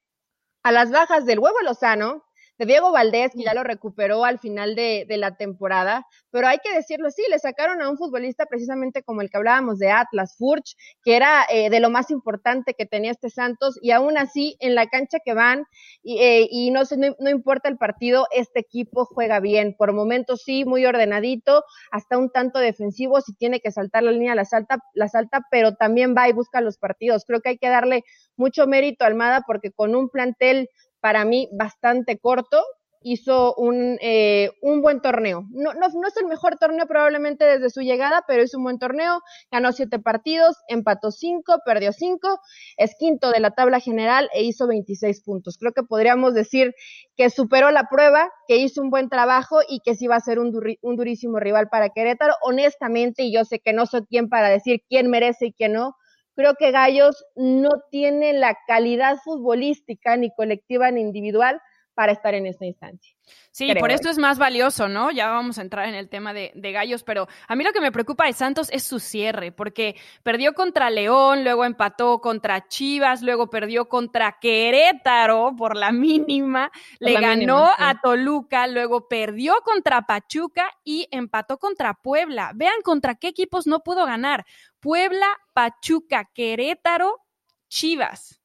[0.63, 2.23] a las bajas del huevo Lozano,
[2.57, 6.73] de Diego Valdés, que ya lo recuperó al final de, la temporada, pero hay que
[6.73, 10.75] decirlo así, le sacaron a un futbolista precisamente como el que hablábamos de Atlas, Furch,
[11.03, 14.75] que era eh, de lo más importante que tenía este Santos, y aún así en
[14.75, 15.65] la cancha que van,
[16.03, 20.43] y, eh, y no, no, no, importa el partido, este equipo juega bien, por momentos
[20.43, 24.79] sí, muy ordenadito, hasta un tanto defensivo, si tiene que saltar la línea, la salta,
[24.93, 27.25] la salta, pero también va y busca los partidos.
[27.25, 28.03] Creo que hay que darle
[28.35, 32.63] mucho mérito a Almada porque con un plantel para mí bastante corto,
[33.01, 35.45] hizo un, eh, un buen torneo.
[35.51, 38.79] No, no, no, es el mejor torneo probablemente desde su llegada, pero hizo un buen
[38.79, 42.39] torneo, ganó siete partidos, empató cinco, perdió cinco,
[42.75, 45.57] es quinto de la tabla general e hizo 26 puntos.
[45.57, 46.73] Creo que podríamos decir
[47.15, 50.39] que superó la prueba, que hizo un buen trabajo y que sí va a ser
[50.39, 52.33] un, un durísimo rival para Querétaro.
[52.41, 55.95] Honestamente, y yo sé que no soy quien para decir quién merece y quién no,
[56.37, 61.59] Creo que Gallos no tiene la calidad futbolística, ni colectiva ni individual,
[61.95, 63.17] para estar en esta instancia.
[63.49, 65.09] Sí, por eso es más valioso, ¿no?
[65.09, 67.81] Ya vamos a entrar en el tema de, de, gallos, pero a mí lo que
[67.81, 73.23] me preocupa de Santos es su cierre, porque perdió contra León, luego empató contra Chivas,
[73.23, 80.69] luego perdió contra Querétaro por la mínima, le ganó a Toluca, luego perdió contra Pachuca
[80.83, 82.51] y empató contra Puebla.
[82.53, 84.45] Vean contra qué equipos no pudo ganar.
[84.87, 87.19] Puebla, Pachuca, Querétaro,
[87.67, 88.39] Chivas.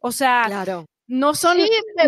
[0.00, 0.84] O sea, claro.
[1.06, 1.58] No son,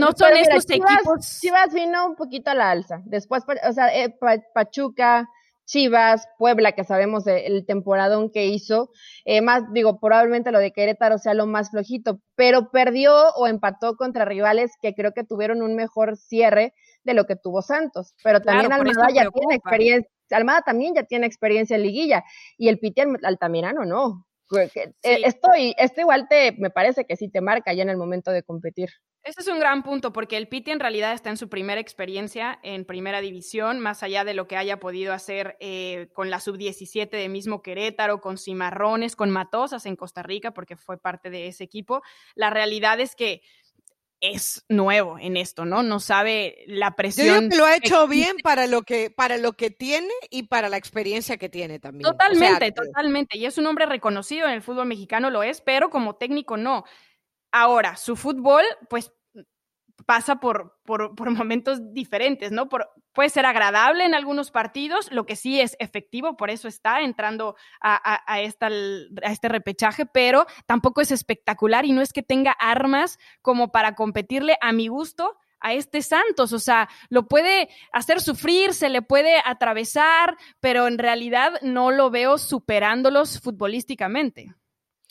[0.00, 1.40] no son estos Chivas, equipos.
[1.40, 3.02] Chivas vino un poquito a la alza.
[3.04, 4.12] Después, o sea, eh,
[4.52, 5.28] Pachuca,
[5.64, 8.90] Chivas, Puebla, que sabemos el temporadón que hizo.
[9.24, 13.94] Eh, más, digo, probablemente lo de Querétaro sea lo más flojito, pero perdió o empató
[13.94, 18.16] contra rivales que creo que tuvieron un mejor cierre de lo que tuvo Santos.
[18.24, 20.10] Pero también Almada ya tiene experiencia.
[20.34, 22.24] Almada también ya tiene experiencia en liguilla
[22.56, 24.26] y el Piti Altamirano no.
[24.56, 28.30] Eh, esto, esto igual te, me parece que sí te marca ya en el momento
[28.30, 28.88] de competir.
[29.24, 32.58] Ese es un gran punto, porque el Piti en realidad está en su primera experiencia
[32.62, 37.10] en primera división, más allá de lo que haya podido hacer eh, con la sub-17
[37.10, 41.64] de mismo Querétaro, con Cimarrones, con Matosas en Costa Rica, porque fue parte de ese
[41.64, 42.00] equipo.
[42.34, 43.42] La realidad es que
[44.20, 45.82] es nuevo en esto, ¿no?
[45.82, 47.26] No sabe la presión.
[47.26, 50.44] Yo digo que lo ha hecho bien para lo que, para lo que tiene y
[50.44, 52.10] para la experiencia que tiene también.
[52.10, 53.38] Totalmente, totalmente.
[53.38, 56.84] Y es un hombre reconocido en el fútbol mexicano, lo es, pero como técnico no.
[57.52, 59.12] Ahora, su fútbol, pues
[60.06, 62.68] pasa por, por, por, momentos diferentes, ¿no?
[62.68, 67.00] Por, puede ser agradable en algunos partidos, lo que sí es efectivo, por eso está
[67.00, 72.22] entrando a, a, esta, a este repechaje, pero tampoco es espectacular y no es que
[72.22, 77.68] tenga armas como para competirle a mi gusto a este Santos, o sea, lo puede
[77.92, 84.54] hacer sufrir, se le puede atravesar, pero en realidad no lo veo superándolos futbolísticamente.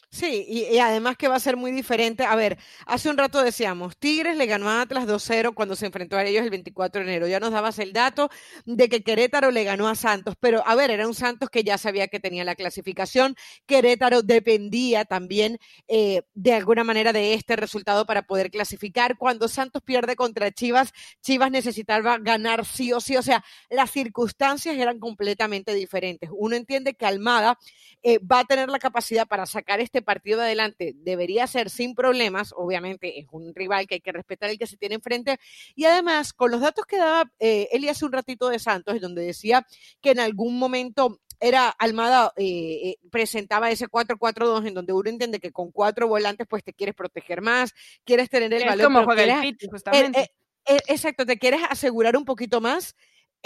[0.09, 2.23] Sí, y, además que va a ser muy diferente.
[2.23, 6.15] A ver, hace un rato decíamos, Tigres le ganó a Atlas 2-0 cuando se enfrentó
[6.15, 7.27] a ellos el 24 de enero.
[7.27, 8.29] Ya nos dabas el dato
[8.65, 11.77] de que Querétaro le ganó a Santos, pero a ver, era un Santos que ya
[11.77, 13.35] sabía que tenía la clasificación.
[13.65, 19.17] Querétaro dependía también eh, de alguna manera de este resultado para poder clasificar.
[19.17, 23.17] Cuando Santos pierde contra Chivas, Chivas necesitaba ganar sí o sí.
[23.17, 26.29] O sea, las circunstancias eran completamente diferentes.
[26.33, 27.59] Uno entiende que Almada
[28.03, 32.53] eh, va a tener la capacidad para sacar este partido adelante debería ser sin problemas,
[32.55, 35.39] obviamente es un rival que hay que respetar el que se tiene enfrente,
[35.75, 39.23] y además con los datos que daba eh, Eli hace un ratito de Santos, donde
[39.23, 39.65] decía
[40.01, 42.45] que en algún momento era Almada eh,
[42.83, 46.95] eh, presentaba ese 4-4-2 en donde uno entiende que con cuatro volantes pues te quieres
[46.95, 48.93] proteger más, quieres tener el balón.
[48.93, 50.31] Como juega el justamente.
[50.65, 52.95] exacto, te quieres asegurar un poquito más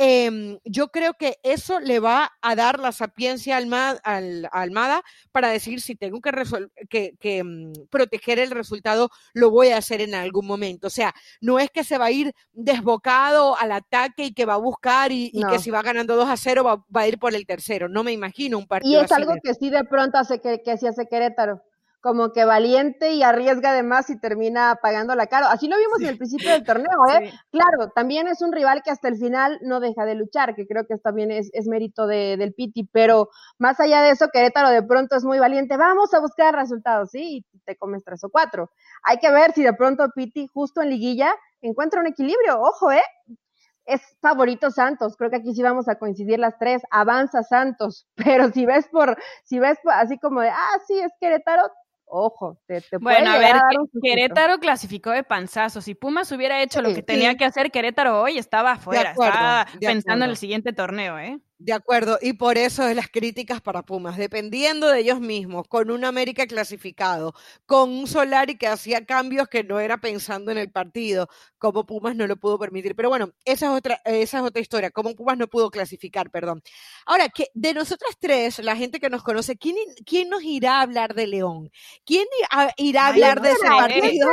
[0.04, 5.50] Em, yo creo que eso le va a dar la sapiencia al, a Almada para
[5.50, 6.20] decir si tengo
[6.90, 10.88] que, que, mm, proteger el resultado, lo voy a hacer en algún momento.
[10.88, 14.56] O sea, no es que se va a ir desbocado al ataque y que va
[14.56, 17.46] a buscar y, que si va ganando 2 a 0 va, a ir por el
[17.46, 17.88] tercero.
[17.88, 19.00] No me imagino un partido.
[19.00, 21.62] Y es algo que sí de pronto hace que, que sí hace Querétaro
[22.02, 25.48] como que valiente y arriesga de más y termina pagando la caro.
[25.48, 27.32] Así lo vimos en el principio del torneo, ¿eh?
[27.52, 30.86] Claro, también es un rival que hasta el final no deja de luchar, que creo
[30.88, 34.84] que también es, es mérito de, del Piti, pero más allá de eso, Querétaro de
[34.84, 35.78] pronto es muy valiente.
[35.78, 37.38] Vamos a buscar resultados, ¿sí?
[37.38, 38.72] Y te comes tres o cuatro.
[39.04, 42.60] Hay que ver si de pronto Piti, justo en liguilla, encuentra un equilibrio.
[42.60, 43.04] Ojo, ¿eh?
[43.86, 48.50] es favorito Santos, creo que aquí sí vamos a coincidir las tres, avanza Santos, pero
[48.52, 51.64] si ves por, si ves así como de, ah, sí, es Querétaro,
[52.12, 53.56] ojo, te, te Bueno, a ver,
[54.04, 55.82] Querétaro clasificó de panzazo.
[55.82, 60.26] Si Pumas hubiera hecho lo que tenía que hacer Querétaro hoy, estaba afuera, estaba pensando
[60.26, 61.40] en el siguiente torneo, ¿eh?
[61.64, 65.92] De acuerdo, y por eso es las críticas para Pumas, dependiendo de ellos mismos, con
[65.92, 67.36] un América clasificado,
[67.68, 71.28] con un Solari que hacía cambios que no era pensando en el partido,
[71.60, 72.96] como Pumas no lo pudo permitir.
[72.96, 76.64] Pero bueno, esa es otra, esa es otra historia, como Pumas no pudo clasificar, perdón.
[77.06, 80.82] Ahora, que de nosotras tres, la gente que nos conoce, ¿quién, quién nos irá a
[80.82, 81.70] hablar de León?
[82.04, 82.26] ¿Quién
[82.78, 84.30] irá a hablar de ese partido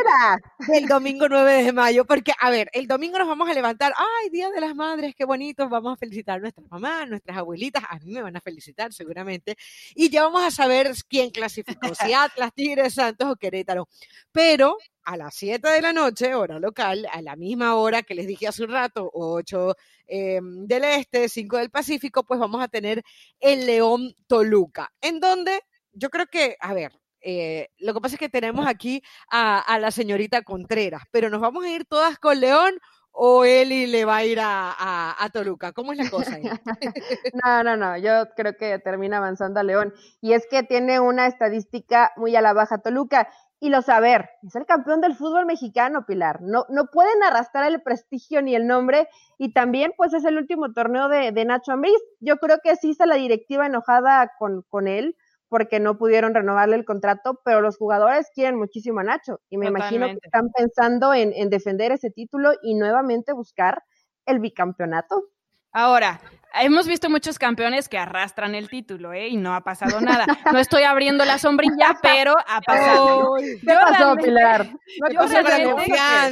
[0.66, 2.06] del domingo 9 de mayo?
[2.06, 5.26] Porque, a ver, el domingo nos vamos a levantar, ay, Día de las Madres, qué
[5.26, 8.92] bonito, vamos a felicitar a nuestras mamás, nuestras abuelitas, a mí me van a felicitar
[8.92, 9.56] seguramente,
[9.94, 13.88] y ya vamos a saber quién clasificó, si Atlas, Tigres, Santos o Querétaro.
[14.32, 18.26] Pero a las 7 de la noche, hora local, a la misma hora que les
[18.26, 19.74] dije hace un rato, 8
[20.06, 23.02] em, del Este, 5 del Pacífico, pues vamos a tener
[23.40, 25.60] el León Toluca, en donde
[25.92, 29.78] yo creo que, a ver, eh, lo que pasa es que tenemos aquí a, a,
[29.78, 32.78] la señorita Contreras, pero nos vamos a ir todas con León
[33.20, 35.72] o Eli le va a ir a, Toluca?
[35.72, 36.44] ¿Cómo es la cosa ahí?
[37.44, 39.92] no, no, no, yo creo que termina avanzando a León.
[40.20, 43.28] Y es que tiene una estadística muy a la baja Toluca.
[43.58, 46.42] y lo saber, es el campeón del fútbol mexicano, Pilar.
[46.42, 50.72] No, no pueden arrastrar el prestigio ni el nombre y también pues es el último
[50.72, 52.00] torneo de, Nacho Ambriz.
[52.20, 55.16] Yo creo que sí está la directiva enojada con, con él
[55.48, 59.66] porque no pudieron renovarle el contrato, pero los jugadores quieren muchísimo a Nacho y me
[59.66, 63.82] imagino que están pensando en, en defender ese título y nuevamente buscar
[64.26, 65.24] el bicampeonato.
[65.72, 66.20] Ahora,
[66.54, 69.28] hemos visto muchos campeones que arrastran el título, ¿eh?
[69.28, 70.26] Y no ha pasado nada.
[70.52, 73.36] No estoy abriendo la sombrilla, pero ha pasado.
[73.38, 74.70] ¿Qué pasó, Pilar?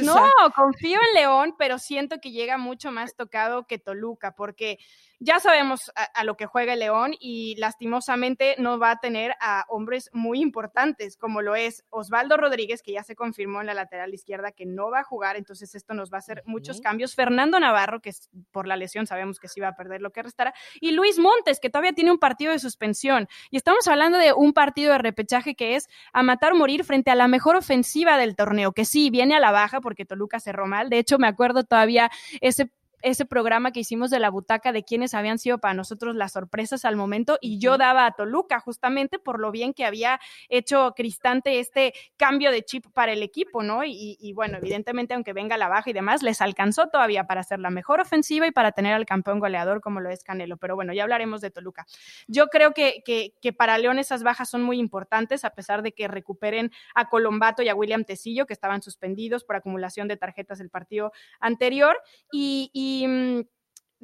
[0.03, 4.79] No, no, confío en León, pero siento que llega mucho más tocado que Toluca, porque
[5.19, 9.65] ya sabemos a, lo que juega el León y lastimosamente no va a tener a
[9.67, 14.13] hombres muy importantes, como lo es Osvaldo Rodríguez, que ya se confirmó en la lateral
[14.13, 17.15] izquierda que no va a jugar, entonces esto nos va a hacer muchos cambios.
[17.15, 18.11] Fernando Navarro, que
[18.51, 21.59] por la lesión sabemos que sí va a perder lo que restará, y Luis Montes,
[21.59, 23.27] que todavía tiene un partido de suspensión.
[23.51, 27.11] Y estamos hablando de un partido de repechaje que es a matar o morir frente
[27.11, 30.65] a la mejor ofensiva del torneo, que sí viene a la baja porque Toluca cerró
[30.65, 30.89] mal.
[30.89, 32.09] De hecho, me acuerdo todavía
[32.41, 32.71] ese
[33.07, 36.83] ese programa que hicimos de la butaca de quienes habían sido para nosotros las sorpresas
[36.83, 41.59] al momento y yo daba a Toluca justamente por lo bien que había hecho Cristante
[41.59, 43.83] este cambio de chip para el equipo, ¿no?
[43.85, 47.69] Y, bueno, evidentemente aunque venga la baja y demás, les alcanzó todavía para hacer la
[47.69, 51.03] mejor ofensiva y para tener al campeón goleador como lo es Canelo, pero bueno, ya
[51.03, 51.85] hablaremos de Toluca.
[52.27, 55.93] Yo creo que, que, que para León esas bajas son muy importantes a pesar de
[55.93, 60.57] que recuperen a Colombato y a William Tecillo que estaban suspendidos por acumulación de tarjetas
[60.57, 61.97] del partido anterior
[62.31, 63.41] y Mm,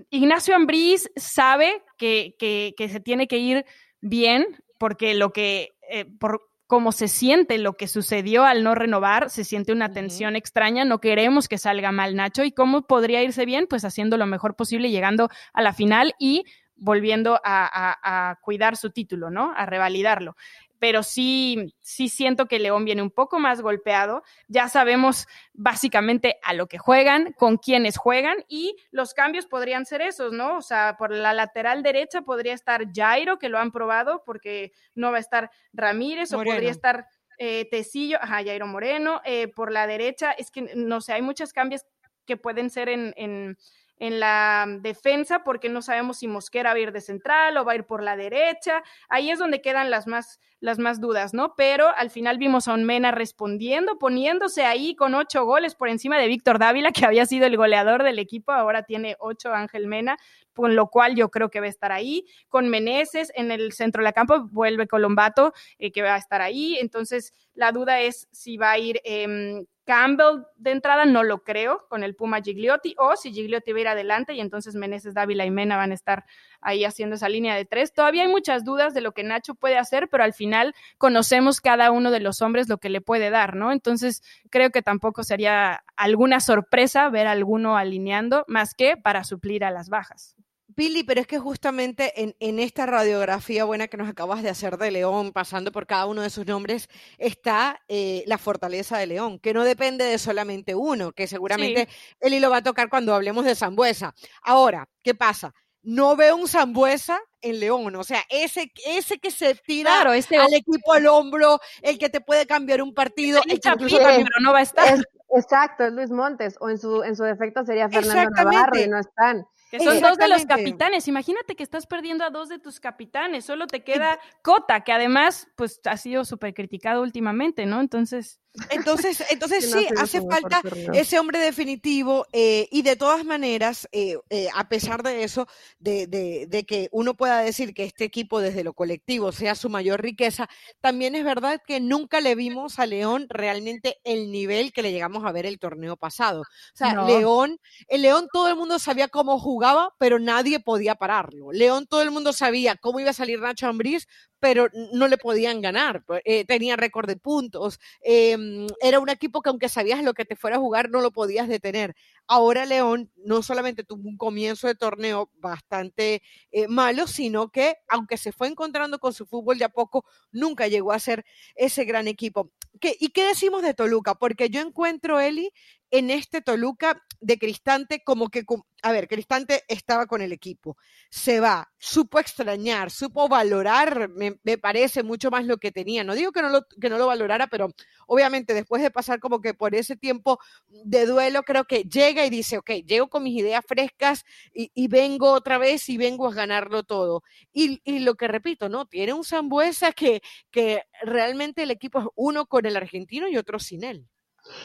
[0.10, 2.36] Ignacio Ambriz sabe que,
[2.78, 3.66] se tiene que ir
[4.02, 4.46] bien,
[4.78, 9.44] porque lo que, eh, por cómo se siente lo que sucedió al no renovar, se
[9.44, 13.68] siente una tensión extraña, no queremos que salga mal Nacho, y cómo podría irse bien,
[13.70, 16.44] pues haciendo lo mejor posible, llegando a la final y
[16.76, 19.54] volviendo a, a cuidar su título, ¿no?
[19.56, 20.36] A revalidarlo
[20.84, 24.22] pero sí, sí siento que León viene un poco más golpeado.
[24.50, 30.02] Ya sabemos básicamente a lo que juegan, con quiénes juegan y los cambios podrían ser
[30.02, 30.58] esos, ¿no?
[30.58, 35.12] O sea, por la lateral derecha podría estar Jairo, que lo han probado porque no
[35.12, 39.22] va a estar Ramírez o podría estar eh, Tecillo, ajá, Jairo Moreno.
[39.24, 41.86] Eh, por la derecha, es que no sé, hay muchos cambios
[42.26, 43.58] que pueden ser en, en
[44.04, 47.72] en la defensa porque no sabemos si Mosquera va a ir de central o va
[47.72, 48.84] a ir por la derecha.
[49.08, 51.56] Ahí es donde quedan las más, las más dudas, ¿no?
[51.56, 56.20] Pero al final vimos a un Mena respondiendo, poniéndose ahí con ocho goles por encima
[56.20, 60.18] de Víctor Dávila, que había sido el goleador del equipo, ahora tiene ocho Ángel Mena,
[60.54, 62.26] con lo cual yo creo que va a estar ahí.
[62.50, 66.42] Con Meneses en el centro de la campo, vuelve Colombato, eh, que va a estar
[66.42, 66.78] ahí.
[66.80, 71.86] Entonces, la duda es si va a ir eh, Campbell de entrada no lo creo
[71.90, 75.46] con el Puma Gigliotti o si Gigliotti va a ir adelante y entonces Meneses, Dávila
[75.46, 76.26] y Mena van a estar
[76.62, 77.94] ahí haciendo esa línea de tres.
[77.94, 81.92] Todavía hay muchas dudas de lo que Nacho puede hacer, pero al final conocemos cada
[81.92, 83.72] uno de los hombres lo que le puede dar, ¿no?
[83.72, 89.66] Entonces creo que tampoco sería alguna sorpresa ver a alguno alineando más que para suplir
[89.66, 90.36] a las bajas.
[90.76, 94.92] Billy, pero es que justamente en, esta radiografía buena que nos acabas de hacer de
[94.92, 99.54] León, pasando por cada uno de sus nombres, está eh, la fortaleza de León, que
[99.54, 101.88] no depende de solamente uno, que seguramente
[102.20, 104.14] él y lo va a tocar cuando hablemos de Zambuesa.
[104.42, 105.54] Ahora, ¿qué pasa?
[105.82, 110.94] No veo un Zambuesa en León, o sea, ese, ese que se tira al equipo
[110.94, 114.64] al hombro, el que te puede cambiar un partido, el que pero no va a
[114.64, 114.98] estar.
[115.36, 118.98] exacto, es Luis Montes, o en su, en su defecto sería Fernando Navarro y no
[118.98, 119.46] están.
[119.78, 121.08] Que son dos de los capitanes.
[121.08, 123.44] Imagínate que estás perdiendo a dos de tus capitanes.
[123.44, 127.82] Solo te queda Cota, que además, pues, ha sido súper criticado últimamente, ¿no?
[127.82, 128.40] Entonces.
[128.70, 130.62] Entonces, entonces sí, hace falta
[130.94, 135.48] ese hombre definitivo eh, y de todas maneras, eh, eh, a pesar de eso,
[135.80, 139.70] de, de, de, que uno pueda decir que este equipo desde lo colectivo sea su
[139.70, 140.48] mayor riqueza,
[140.82, 145.26] también es verdad que nunca le vimos a León realmente el nivel que le llegamos
[145.26, 146.42] a ver el torneo pasado.
[146.42, 151.52] O sea, León, el León todo el mundo sabía cómo jugaba, pero nadie podía pararlo.
[151.52, 154.08] León todo el mundo sabía cómo iba a salir Nacho Ambriz,
[154.44, 156.04] pero no le podían ganar.
[156.04, 157.80] Pues, eh, tenía récord de puntos.
[158.02, 161.12] Em, era un equipo que aunque sabías lo que te fuera a jugar, no lo
[161.12, 161.96] podías detener.
[162.28, 168.18] Ahora León no solamente tuvo un comienzo de torneo bastante eh, malo, sino que aunque
[168.18, 170.04] se fue encontrando con su fútbol de a poco,
[170.34, 171.24] nunca llegó a ser
[171.56, 172.52] ese gran equipo.
[173.00, 174.16] ¿Y qué decimos de Toluca?
[174.16, 175.54] Porque yo encuentro, Eli,
[175.94, 178.44] en este Toluca de Cristante, como que,
[178.82, 180.76] a ver, Cristante estaba con el equipo,
[181.12, 186.04] se va, supo extrañar, supo valorar, me, parece mucho más lo que tenía.
[186.04, 187.70] No digo que no, lo, que no lo valorara, pero
[188.08, 192.32] obviamente después de pasar como que por ese tiempo de duelo, creo que llega y
[192.32, 196.82] dice, ok, llego con mis ideas frescas y, vengo otra vez y vengo a ganarlo
[196.82, 197.22] todo.
[197.54, 198.88] Y, lo que repito, ¿no?
[198.88, 203.60] Tiene un Zambuesa que, que realmente el equipo es uno con el argentino y otro
[203.60, 204.08] sin él.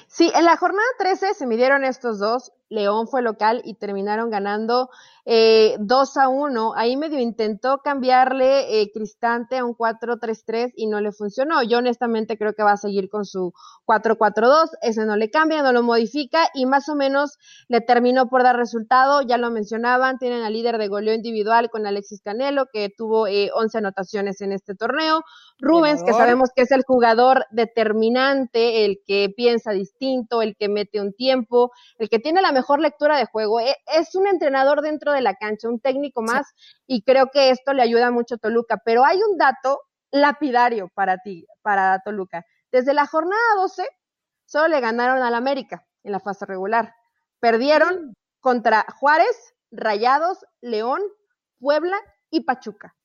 [0.08, 2.52] Sí, en la jornada 13 se midieron estos dos.
[2.68, 4.90] León fue local y terminaron ganando
[5.30, 6.72] eh, 2 a 1.
[6.74, 11.62] Ahí medio intentó cambiarle eh, Cristante a un 4-3-3 y no le funcionó.
[11.62, 13.52] Yo honestamente creo que va a seguir con su
[13.86, 14.70] 4-4-2.
[14.80, 17.38] Ese no le cambia, no lo modifica y más o menos
[17.68, 19.20] le terminó por dar resultado.
[19.22, 23.50] Ya lo mencionaban, tienen al líder de goleo individual con Alexis Canelo, que tuvo eh,
[23.54, 25.24] 11 anotaciones en este torneo.
[25.60, 31.00] Rubens, que sabemos que es el jugador determinante, el que piensa distinto, el que mete
[31.00, 33.61] un tiempo, el que tiene la mejor lectura de juego.
[33.61, 36.46] E, es un entrenador dentro de la cancha, un técnico más,
[36.86, 38.80] y creo que esto le ayuda mucho a Toluca.
[38.84, 39.80] Pero hay un dato
[40.11, 42.44] lapidario para ti, para Toluca.
[42.72, 43.86] Desde la jornada 12,
[44.44, 46.92] solo le ganaron al América en la fase regular.
[47.38, 51.00] Perdieron contra Juárez, Rayados, León,
[51.61, 51.98] Puebla
[52.30, 52.96] y Pachuca.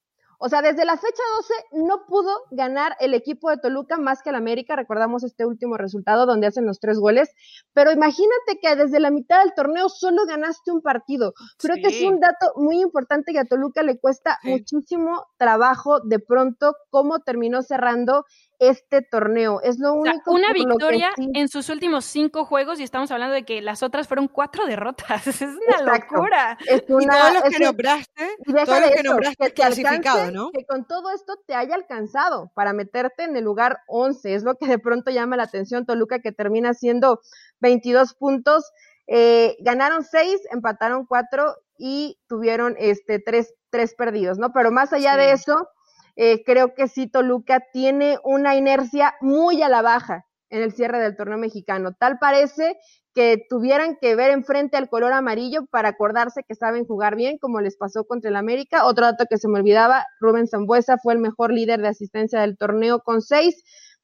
[0.45, 1.53] O sea, desde la fecha 12
[1.85, 4.75] no pudo ganar el equipo de Toluca más que el América.
[4.75, 7.29] Recordamos este último resultado donde hacen los tres goles.
[7.71, 11.33] Pero imagínate que desde la mitad del torneo solo ganaste un partido.
[11.59, 16.19] Creo que es un dato muy importante que a Toluca le cuesta muchísimo trabajo de
[16.19, 18.25] pronto cómo terminó cerrando
[18.69, 19.61] este torneo.
[19.61, 20.31] Es lo único.
[20.31, 24.27] una victoria en sus últimos cinco juegos y estamos hablando de que las otras fueron
[24.27, 25.27] cuatro derrotas.
[25.33, 26.57] Es una locura.
[26.67, 30.51] Es una, y todos los que nombraste, todos los que nombraste clasificado, ¿no?
[30.51, 34.35] Que con todo esto te haya alcanzado para meterte en el lugar 11.
[34.35, 37.21] Es lo que de pronto llama la atención Toluca, que termina siendo
[37.59, 38.71] 22 puntos.
[39.07, 44.53] Eh, ganaron seis, empataron cuatro y tuvieron este tres, tres perdidos, ¿no?
[44.53, 45.67] Pero más allá de eso,
[46.15, 50.99] eh, creo que sí Toluca tiene una inercia muy a la baja en el cierre
[50.99, 51.93] del torneo mexicano.
[51.93, 52.77] Tal parece
[53.13, 57.61] que tuvieran que ver enfrente al color amarillo para acordarse que saben jugar bien, como
[57.61, 58.85] les pasó contra el América.
[58.85, 62.57] Otro dato que se me olvidaba, Rubén Zambuesa fue el mejor líder de asistencia del
[62.57, 63.63] torneo con seis.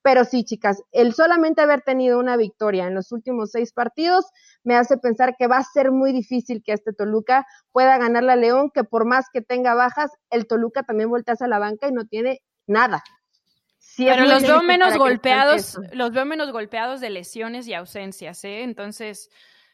[0.10, 4.26] Pero sí, chicas, el solamente haber tenido una victoria en los últimos seis partidos
[4.64, 8.36] me hace pensar que va a ser muy difícil que este Toluca pueda ganar la
[8.36, 11.91] León, que por más que tenga bajas, el Toluca también voltea a la banca y
[11.91, 13.03] no tiene nada.
[13.97, 18.64] Pero los veo menos golpeados, los veo menos golpeados de lesiones y ausencias, ¿eh?
[18.64, 19.30] Entonces,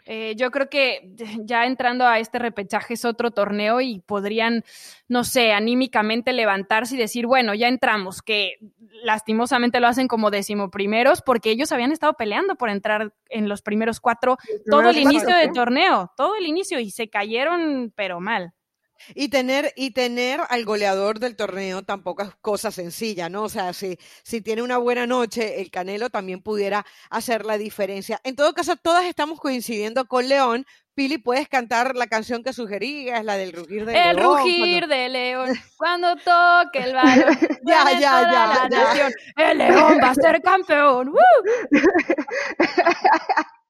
[0.06, 1.12] eh, yo creo que
[1.46, 4.64] ya entrando a este repechaje es otro torneo y podrían,
[5.08, 8.58] no sé, anímicamente levantarse y decir, bueno, ya entramos, que
[9.04, 14.00] lastimosamente lo hacen como decimoprimeros porque ellos habían estado peleando por entrar en los primeros
[14.00, 14.38] cuatro
[14.70, 18.54] todo el inicio del torneo, todo el inicio y se cayeron, pero mal.
[19.14, 23.44] Y tener, y tener al goleador del torneo tampoco es cosa sencilla, ¿no?
[23.44, 28.20] O sea, si, si tiene una buena noche, el Canelo también pudiera hacer la diferencia.
[28.24, 30.66] En todo caso, todas estamos coincidiendo con León.
[30.94, 34.08] Pili, puedes cantar la canción que sugerías, la del rugir de León.
[34.08, 37.38] El rugir de León, cuando toque el balón.
[37.66, 41.14] ya, ya, ya, El León va a ser campeón.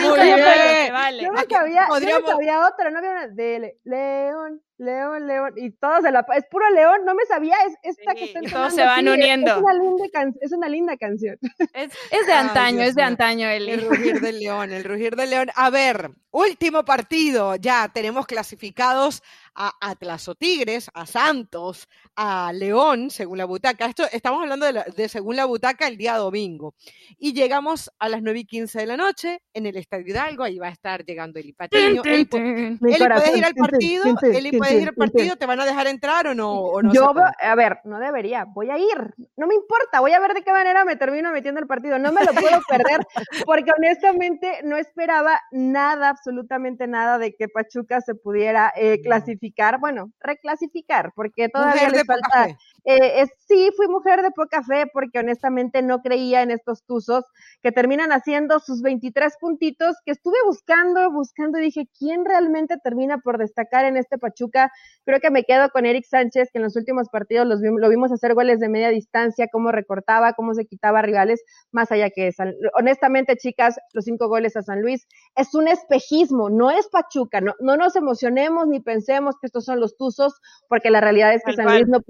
[0.00, 0.92] Muy bien.
[0.92, 1.22] Vale.
[1.22, 2.22] No me cabía, Podríamos...
[2.22, 6.24] no me sabía otra, no había una de León, León, León, y todo se la
[6.34, 9.52] es puro León, no me sabía, es esta que está Todos se van uniendo.
[9.52, 10.04] Es, una linda
[10.40, 11.38] es, una linda canción.
[11.74, 13.72] Es, es de antaño, es de antaño, Eli.
[13.72, 15.50] El rugir del león, el rugir del león.
[15.54, 19.22] A ver, último partido, ya tenemos clasificados
[19.54, 23.86] a Atlas o Tigres, a Santos, a León, según la butaca.
[23.86, 26.74] Esto estamos hablando de, según la butaca el día domingo.
[27.18, 30.44] Y llegamos a las 9 y 15 de la noche en el Estadio Hidalgo.
[30.44, 32.02] Ahí va a estar llegando Eli Patiño.
[32.04, 34.04] Eli, ¿puedes ir al partido?
[34.22, 35.36] Eli, ¿puedes ir al partido?
[35.36, 36.52] ¿Te van a dejar entrar o no?
[36.52, 38.44] O no Yo, a ver, no debería.
[38.44, 39.14] Voy a ir.
[39.36, 40.00] No me importa.
[40.00, 41.98] Voy a ver de qué manera me termino metiendo el partido.
[41.98, 43.06] No me lo puedo perder
[43.44, 49.39] porque honestamente no esperaba nada, absolutamente nada de que Pachuca se pudiera eh, clasificar
[49.80, 52.56] bueno, reclasificar, porque todavía les falta.
[52.84, 57.24] Eh, sí, fui mujer de poca fe porque honestamente no creía en estos tuzos
[57.62, 63.18] que terminan haciendo sus 23 puntitos que estuve buscando, buscando y dije, ¿quién realmente termina
[63.18, 64.72] por destacar en este Pachuca?
[65.04, 68.12] Creo que me quedo con Eric Sánchez, que en los últimos partidos los lo vimos
[68.12, 72.44] hacer goles de media distancia, cómo recortaba, cómo se quitaba rivales, más allá que eso.
[72.74, 77.54] Honestamente, chicas, los cinco goles a San Luis es un espejismo, no es Pachuca, no,
[77.60, 81.52] no nos emocionemos ni pensemos que estos son los tuzos, porque la realidad es que
[81.54, 82.00] San Luis no,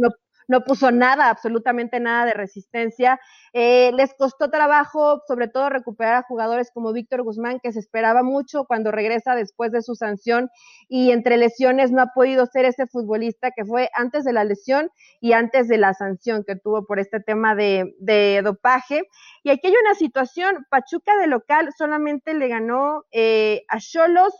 [0.51, 3.21] no puso nada, absolutamente nada de resistencia.
[3.53, 8.25] Eh, les costó trabajo, sobre todo, recuperar a jugadores como Víctor Guzmán, que se esperaba
[8.25, 10.51] mucho cuando regresa después de su sanción
[10.89, 14.91] y entre lesiones no ha podido ser ese futbolista que fue antes de la lesión
[15.21, 19.03] y antes de la sanción que tuvo por este tema de, de dopaje.
[19.45, 24.35] Y aquí hay una situación, Pachuca de local solamente le ganó eh, a Cholos,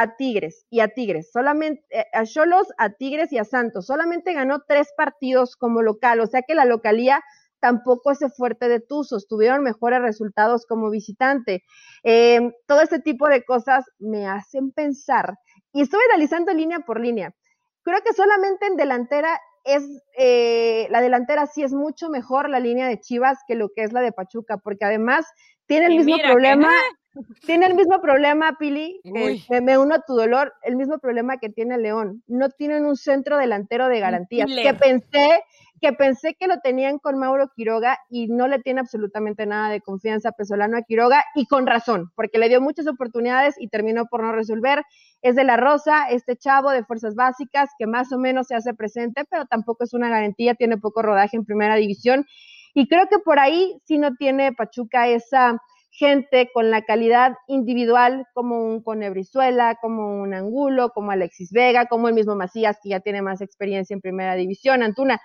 [0.00, 3.86] a Tigres y a Tigres, solamente eh, a Cholos, a Tigres y a Santos.
[3.86, 7.22] Solamente ganó tres partidos como local, o sea que la localía
[7.60, 11.64] tampoco es fuerte de Tuzos, tuvieron mejores resultados como visitante.
[12.02, 15.34] Em, todo este tipo de cosas me hacen pensar,
[15.72, 17.34] y estoy analizando línea por línea.
[17.82, 19.84] Creo que solamente en delantera es,
[20.18, 23.92] eh, la delantera sí es mucho mejor la línea de Chivas que lo que es
[23.92, 25.26] la de Pachuca, porque además
[25.66, 26.68] tiene el mismo problema.
[27.44, 31.48] Tiene el mismo problema, Pili, eh, me uno a tu dolor, el mismo problema que
[31.48, 32.22] tiene León.
[32.28, 34.48] No tienen un centro delantero de garantías.
[34.48, 35.42] Que pensé,
[35.80, 39.80] que pensé que lo tenían con Mauro Quiroga y no le tiene absolutamente nada de
[39.80, 44.22] confianza Pesolano a Quiroga y con razón, porque le dio muchas oportunidades y terminó por
[44.22, 44.82] no resolver.
[45.22, 48.74] Es de la Rosa, este chavo de fuerzas básicas que más o menos se hace
[48.74, 52.26] presente, pero tampoco es una garantía, tiene poco rodaje en primera división.
[52.74, 55.60] Y creo que por ahí sí no tiene Pachuca esa
[55.90, 62.08] gente con la calidad individual como un Conebrizuela, como un Angulo, como Alexis Vega, como
[62.08, 64.82] el mismo Macías, que ya tiene más experiencia en primera división.
[64.82, 65.20] Antuna,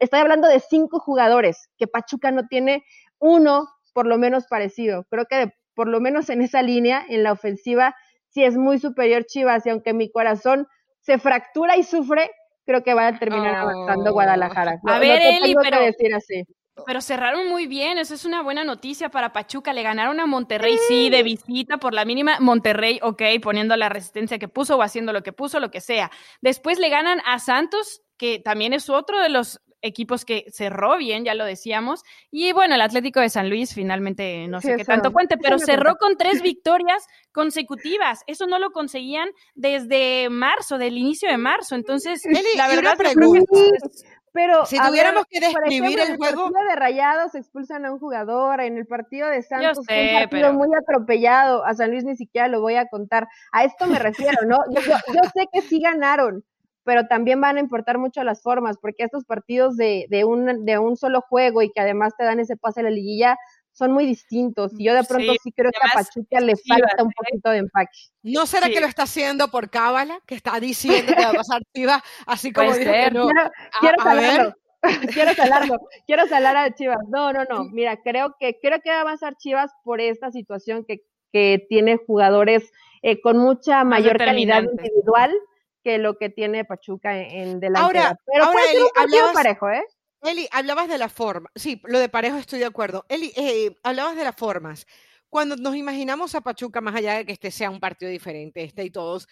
[0.00, 2.84] estoy hablando de cinco jugadores que Pachuca no tiene
[3.18, 5.04] uno por lo menos parecido.
[5.10, 7.94] Creo que por lo menos en esa línea, en la ofensiva,
[8.28, 10.66] sí es muy superior Chivas y aunque mi corazón
[11.00, 12.30] se fractura y sufre,
[12.64, 14.12] creo que va a terminar avanzando oh.
[14.12, 14.78] Guadalajara.
[14.86, 16.44] A ver, Eli, pero, decir así.
[16.86, 19.72] Pero cerraron muy bien, eso es una buena noticia para Pachuca.
[19.72, 22.38] Le ganaron a Monterrey, sí, de visita por la mínima.
[22.40, 26.10] Monterrey, ok, poniendo la resistencia que puso o haciendo lo que puso, lo que sea.
[26.40, 31.24] Después le ganan a Santos, que también es otro de los equipos que cerró bien,
[31.24, 32.02] ya lo decíamos.
[32.30, 35.96] Y bueno, el Atlético de San Luis finalmente no sé qué tanto cuente, pero cerró
[35.96, 38.22] con tres victorias consecutivas.
[38.26, 41.74] Eso no lo conseguían desde marzo, del inicio de marzo.
[41.74, 42.22] Entonces,
[42.56, 42.96] la verdad,
[44.32, 46.46] pero si tuviéramos que describir el juego.
[46.46, 49.86] En el partido de Rayados expulsan a un jugador, en el partido de Santos un
[49.86, 53.28] partido muy atropellado, a San Luis ni siquiera lo voy a contar.
[53.52, 54.58] A esto me refiero, ¿no?
[54.70, 56.44] Yo, yo, sé que sí ganaron,
[56.84, 60.78] pero también van a importar mucho las formas, porque estos partidos de, de, un, de
[60.78, 63.36] un solo juego y que además te dan ese pase a la liguilla,
[63.72, 64.72] son muy distintos.
[64.78, 67.98] Y yo de pronto sí, creo que a Pachuca le falta un poquito de empaque.
[68.22, 70.20] ¿No será que lo está haciendo por cábala?
[70.26, 73.28] Que está diciendo que va a pasar Chivas, así como dijo que no.
[73.80, 74.54] Quiero, salarlo.
[75.14, 76.98] quiero salarlo, quiero salar a Chivas.
[77.08, 77.64] No, no, no.
[77.70, 81.02] Mira, creo que creo que va a avanzar Chivas por esta situación que,
[81.32, 82.70] que tiene jugadores
[83.02, 85.32] eh, con mucha mayor calidad individual
[85.82, 88.08] que lo que tiene Pachuca en, delantera.
[88.08, 89.84] Ahora, Pero ahora, puede ser un partido parejo, ¿eh?
[90.22, 91.50] Eli, hablabas de la forma.
[91.54, 93.06] Sí, lo de parejo estoy de acuerdo.
[93.08, 94.86] Eli, eh, hablabas de las formas.
[95.28, 98.84] Cuando nos imaginamos a Pachuca, más allá de que este sea un partido diferente, este
[98.84, 99.28] y todos,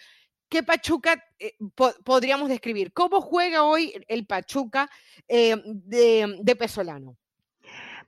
[0.47, 1.55] ¿qué Pachuca eh,
[2.03, 2.93] podríamos describir?
[2.93, 4.89] ¿Cómo juega hoy el Pachuca
[5.27, 7.17] eh, de, de Pesolano?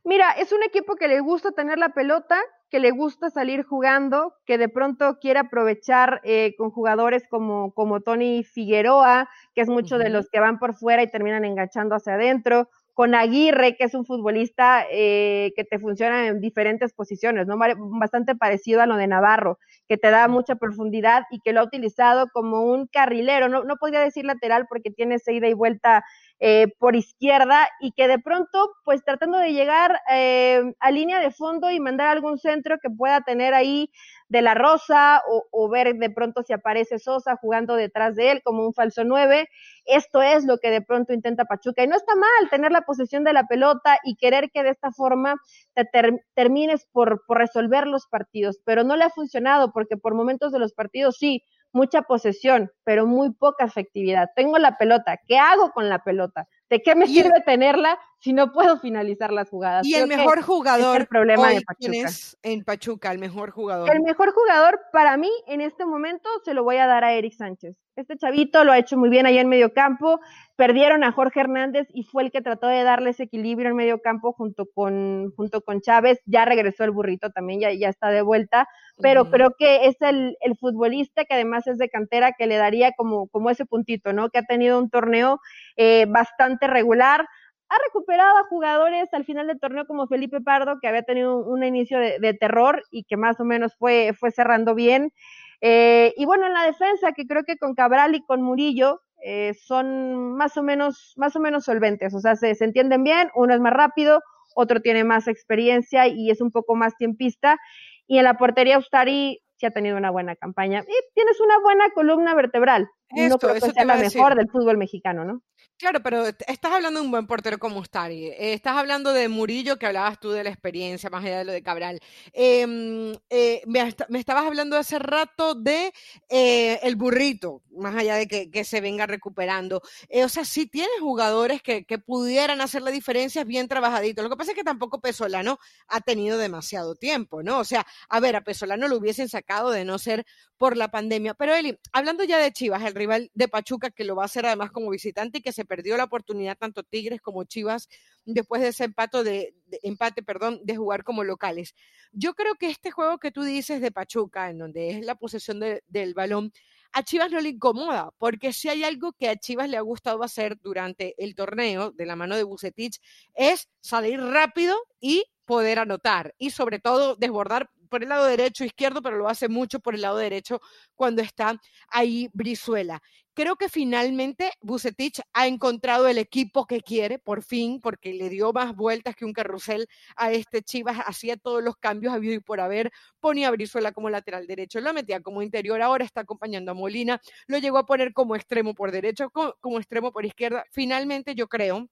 [0.04, 4.34] Mira, es un equipo que le gusta tener la pelota, que le gusta salir jugando,
[4.46, 9.98] que de pronto quiere aprovechar eh, con jugadores como, como Tony Figueroa, que es mucho
[9.98, 13.94] de los que van por fuera y terminan enganchando hacia adentro, con Aguirre, que es
[13.94, 17.58] un futbolista eh, que te funciona en diferentes posiciones, ¿no?
[17.58, 21.66] Bastante parecido a lo de Navarro, que te da mucha profundidad y que lo ha
[21.66, 26.04] utilizado como un carrilero, no, no podría decir lateral porque tiene esa ida y vuelta
[26.44, 31.30] eh, por izquierda y que de pronto, pues tratando de llegar eh, a línea de
[31.30, 33.92] fondo y mandar algún centro que pueda tener ahí
[34.28, 35.22] de la Rosa
[35.52, 39.50] o, ver de pronto si aparece Sosa jugando detrás de él como un falso nueve.
[39.86, 41.84] Esto es lo que de pronto intenta Pachuca.
[41.84, 44.90] Y no está mal tener la posesión de la pelota y querer que de esta
[44.92, 45.36] forma
[45.76, 45.88] te
[46.34, 50.74] termines por resolver los partidos, pero no le ha funcionado porque por momentos de los
[50.74, 54.30] partidos sí, mucha posesión, pero muy poca efectividad.
[54.36, 56.48] Tengo la pelota, ¿qué hago con la pelota?
[56.70, 59.86] ¿De qué me sirve tenerla si no puedo finalizar las jugadas?
[59.86, 62.08] Y el mejor jugador el problema de Pachuca.
[62.08, 63.90] es en Pachuca, el mejor jugador.
[63.92, 67.34] El mejor jugador para mí en este momento se lo voy a dar a Eric
[67.34, 67.76] Sánchez.
[67.96, 70.20] Este chavito lo ha hecho muy bien allá en medio campo.
[70.56, 74.02] Perdieron a Jorge Hernández y fue el que trató de darle ese equilibrio en medio
[74.02, 76.20] campo junto con, junto con Chávez.
[76.26, 78.68] Ya regresó el burrito también, ya, ya está de vuelta.
[79.02, 82.92] Pero creo que es el, el, futbolista que además es de cantera que le daría
[82.96, 84.30] como, como ese puntito, ¿no?
[84.30, 85.40] Que ha tenido un torneo
[85.76, 87.28] eh, bastante regular.
[87.72, 91.64] Ha recuperado a jugadores al final del torneo como Felipe Pardo, que había tenido un,
[91.64, 95.14] inicio de, terror y que más o menos fue, fue cerrando bien.
[95.62, 99.54] Eh, y bueno, en la defensa, que creo que con Cabral y con Murillo eh,
[99.54, 103.54] son más o menos, más o menos solventes, o sea, se, se entienden bien, uno
[103.54, 104.22] es más rápido,
[104.54, 107.58] otro tiene más experiencia y es un poco más tiempista.
[108.06, 110.82] Y en la portería Ustari sí ha tenido una buena campaña.
[110.82, 112.90] Y tienes una buena columna vertebral.
[113.14, 115.42] No creo que sea la mejor del fútbol mexicano, ¿no?
[115.82, 118.28] Claro, pero estás hablando de un buen portero como Ustari.
[118.28, 121.52] Eh, estás hablando de Murillo, que hablabas tú de la experiencia, más allá de lo
[121.52, 122.00] de Cabral.
[122.34, 125.92] Em, eh, me, estabas hablando hace rato de
[126.30, 129.82] eh, el burrito, más allá de que, se venga recuperando.
[130.24, 134.24] o sea, sí tienes jugadores que, que, pudieran hacer la diferencia bien trabajaditos.
[134.24, 135.58] Lo que pasa es que tampoco Pesolano
[135.88, 137.58] ha tenido demasiado tiempo, ¿no?
[137.58, 140.28] O sea, a ver, a Pesolano lo hubiesen sacado de no ser
[140.62, 141.34] por la pandemia.
[141.34, 144.46] Pero Eli, hablando ya de Chivas, el rival de Pachuca, que lo va a hacer
[144.46, 147.90] además como visitante y que se perdió la oportunidad tanto Tigres como Chivas
[148.26, 151.76] después de ese empate de, empate, perdón, de jugar como locales.
[152.12, 155.60] Yo creo que este juego que tú dices de Pachuca, en donde es la posesión
[155.60, 156.52] del balón,
[156.94, 160.24] a Chivas no le incomoda, porque si hay algo que a Chivas le ha gustado
[160.24, 163.00] hacer durante el torneo de la mano de Bucetich
[163.34, 169.02] es salir rápido y poder anotar y sobre todo desbordar por el lado derecho, izquierdo,
[169.02, 170.62] pero lo hace mucho por el lado derecho
[170.96, 173.02] cuando está ahí Brizuela.
[173.34, 178.54] Creo que finalmente Bucetich ha encontrado el equipo que quiere, por fin, porque le dio
[178.54, 182.62] más vueltas que un carrusel a este Chivas, hacía todos los cambios habido y por
[182.62, 186.74] haber, ponía a Brizuela como lateral derecho, lo metía como interior, ahora está acompañando a
[186.74, 190.64] Molina, lo llegó a poner como extremo por derecho, como extremo por izquierda.
[190.72, 191.90] Finalmente yo creo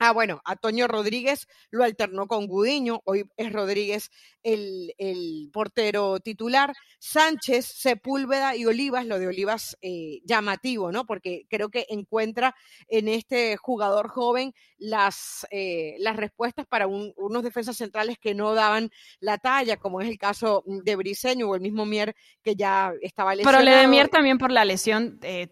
[0.00, 4.10] Ah, bueno, a Toño Rodríguez lo alternó con Gudiño, hoy es Rodríguez
[4.44, 6.72] el, portero titular.
[7.00, 11.04] Sánchez, Sepúlveda y Olivas, lo de Olivas eh, llamativo, ¿no?
[11.04, 12.54] Porque creo que encuentra
[12.88, 18.90] en este jugador joven las, eh, las respuestas para unos defensas centrales que no daban
[19.20, 23.34] la talla, como es el caso de Briseño o el mismo Mier que ya estaba
[23.34, 23.58] lesionado.
[23.58, 25.48] Pero le de Mier también por la lesión eh,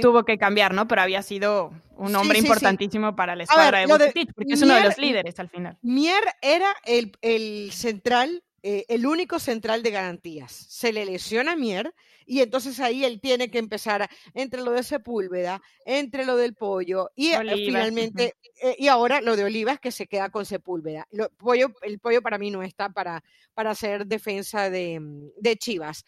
[0.00, 0.88] tuvo que cambiar, ¿no?
[0.88, 1.72] Pero había sido
[2.02, 5.48] un hombre importantísimo para la escuadra de Bucetich, porque es uno de los líderes al
[5.48, 5.78] final.
[5.82, 10.52] Mier era el, central, eh, el único central de garantías.
[10.52, 11.94] Se le lesiona a Mier
[12.26, 17.10] y entonces ahí él tiene que empezar entre lo de Sepúlveda, entre lo del pollo
[17.14, 21.06] y eh, finalmente, eh, y ahora lo de Olivas que se queda con Sepúlveda.
[21.36, 23.22] pollo, el pollo para mí no está para,
[23.54, 25.00] para hacer defensa de,
[25.36, 26.04] de Chivas.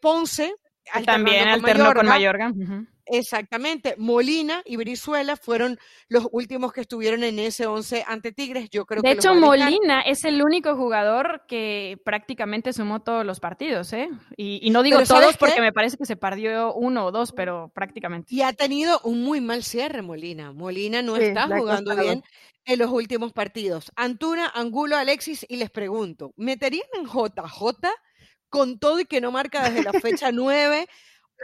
[0.00, 0.54] Ponce.
[1.04, 2.52] También alternó con Mayorga.
[3.06, 3.94] Exactamente.
[3.98, 5.78] Molina y Brizuela fueron
[6.08, 8.68] los últimos que estuvieron en ese 11 ante Tigres.
[8.70, 13.40] Yo creo de que hecho, Molina es el único jugador que prácticamente sumó todos los
[13.40, 14.08] partidos, ¿eh?
[14.36, 18.34] Y, no digo todos porque me parece que se perdió uno o dos, pero prácticamente.
[18.34, 20.52] Y ha tenido un muy mal cierre, Molina.
[20.52, 22.22] Molina no está jugando bien
[22.64, 23.92] en los últimos partidos.
[23.94, 27.88] Antuna, Angulo, Alexis, y les pregunto, ¿meterían en JJ
[28.48, 30.88] con todo y que no marca desde la fecha 9?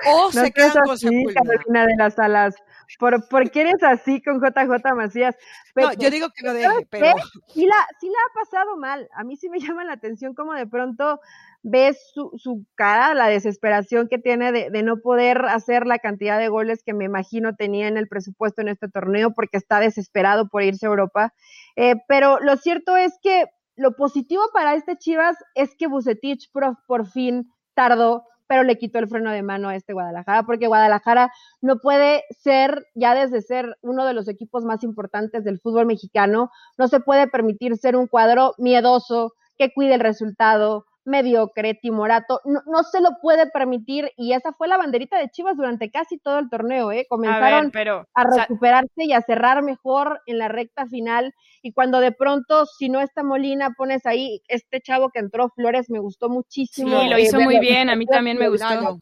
[0.07, 2.57] O se quedan con Carolina de las Alas.
[2.99, 5.36] ¿Por, ¿Por, qué eres así con JJ Macías?
[5.76, 7.07] no, yo digo que lo deje, pero...
[7.49, 9.09] Sí la, sí la ha pasado mal.
[9.14, 11.20] A mí sí me llama la atención como de pronto
[11.62, 16.38] ves su, su cara, la desesperación que tiene de, de, no poder hacer la cantidad
[16.38, 20.49] de goles que me imagino tenía en el presupuesto en este torneo porque está desesperado
[20.49, 21.32] por irse a Europa.
[21.76, 26.76] Eh, pero lo cierto es que lo positivo para este Chivas es que Bucetich por,
[26.86, 31.32] por fin tardó pero le quitó el freno de mano a este Guadalajara, porque Guadalajara
[31.62, 36.50] no puede ser, ya desde ser uno de los equipos más importantes del fútbol mexicano,
[36.76, 42.61] no se puede permitir ser un cuadro miedoso, que cuide el resultado, mediocre, timorato, no,
[42.66, 46.38] no, se lo puede permitir y esa fue la banderita de Chivas durante casi todo
[46.38, 47.07] el torneo, ¿eh?
[47.09, 47.72] Comenzaron
[48.14, 52.88] a, recuperarse y a cerrar mejor en la recta final y cuando de pronto, si
[52.88, 57.00] no está Molina, pones ahí este chavo que entró, Flores, me gustó muchísimo.
[57.00, 58.98] Sí, lo hizo muy bien, a mí también me gustó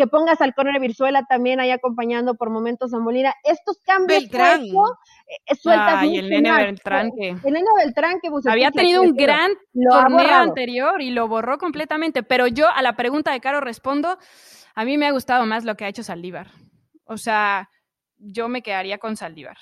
[0.00, 3.34] que pongas al corner Virzuela también ahí acompañando por momentos a Molina.
[3.44, 4.62] Estos cambios Beltrán.
[4.62, 9.50] eh, sueltas y el nene Beltrán que el nene Beltrán que había tenido un gran
[9.90, 14.16] torneo anterior y lo borró completamente, pero yo a la pregunta de Caro respondo,
[14.74, 16.46] a mí me ha gustado más lo que ha hecho Saldívar.
[17.04, 17.68] O sea,
[18.16, 19.58] yo me quedaría con Saldívar.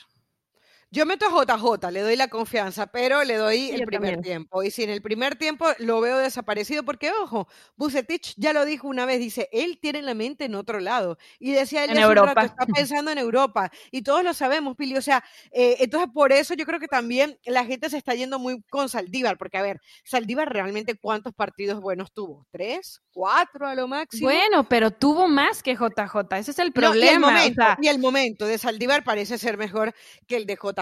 [0.90, 4.62] Yo meto a JJ, le doy la confianza, pero le doy el primer tiempo.
[4.62, 8.88] Y si en el primer tiempo lo veo desaparecido, porque ojo, Bucetich ya lo dijo
[8.88, 11.18] una vez, dice, él tiene la mente en otro lado.
[11.38, 12.42] Y decía, él en Europa.
[12.42, 13.70] está pensando en Europa.
[13.90, 14.96] Y todos lo sabemos, Pili.
[14.96, 18.38] O sea, eh, entonces por eso yo creo que también la gente se está yendo
[18.38, 22.46] muy con Saldívar, porque a ver, Saldívar realmente cuántos partidos buenos tuvo?
[22.50, 23.02] ¿Tres?
[23.12, 24.30] ¿Cuatro a lo máximo?
[24.30, 27.08] Bueno, pero tuvo más que JJ, ese es el problema.
[27.08, 29.94] y, el momento, y el momento de Saldívar parece ser mejor
[30.26, 30.77] que el de JJ.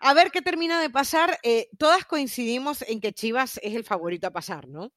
[0.00, 1.38] A ver qué termina de pasar.
[1.42, 4.92] Eh, todas coincidimos en que Chivas es el favorito a pasar, ¿no?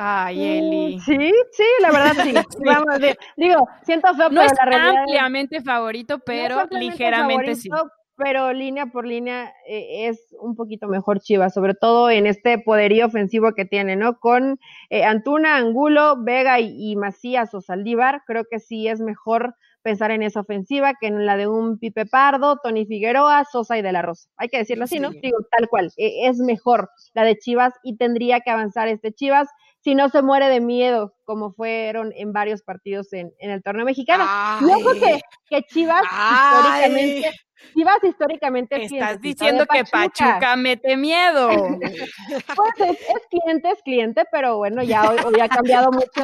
[0.00, 1.00] Ay, Eli.
[1.00, 2.32] Sí, sí, la verdad sí.
[2.64, 3.00] Vamos,
[3.36, 7.68] digo, siento feo, no pero es la realidad ampliamente favorito, pero ligeramente sí.
[8.16, 13.06] Pero línea por línea eh, es un poquito mejor Chivas, sobre todo en este poderío
[13.06, 14.18] ofensivo que tiene, ¿no?
[14.18, 14.58] Con
[14.90, 20.10] eh, Antuna, Angulo, Vega y, y Macías o Saldívar, creo que sí es mejor pensar
[20.10, 23.92] en esa ofensiva que en la de un Pipe Pardo, Tony Figueroa, Sosa y De
[23.92, 24.28] La Rosa.
[24.36, 25.10] Hay que decirlo así, ¿no?
[25.10, 29.48] Digo, tal cual, e, es mejor la de Chivas y tendría que avanzar este Chivas
[29.88, 33.86] si no se muere de miedo, como fueron en varios partidos en, en el torneo
[33.86, 34.22] mexicano.
[34.60, 35.18] Y ojo que,
[35.48, 37.32] que Chivas históricamente
[37.74, 41.48] Chivas históricamente Estás diciendo que Pachuca mete miedo.
[42.56, 42.98] pues es,
[43.30, 46.22] cliente, es cliente, pero bueno, ya hoy, ha cambiado mucho,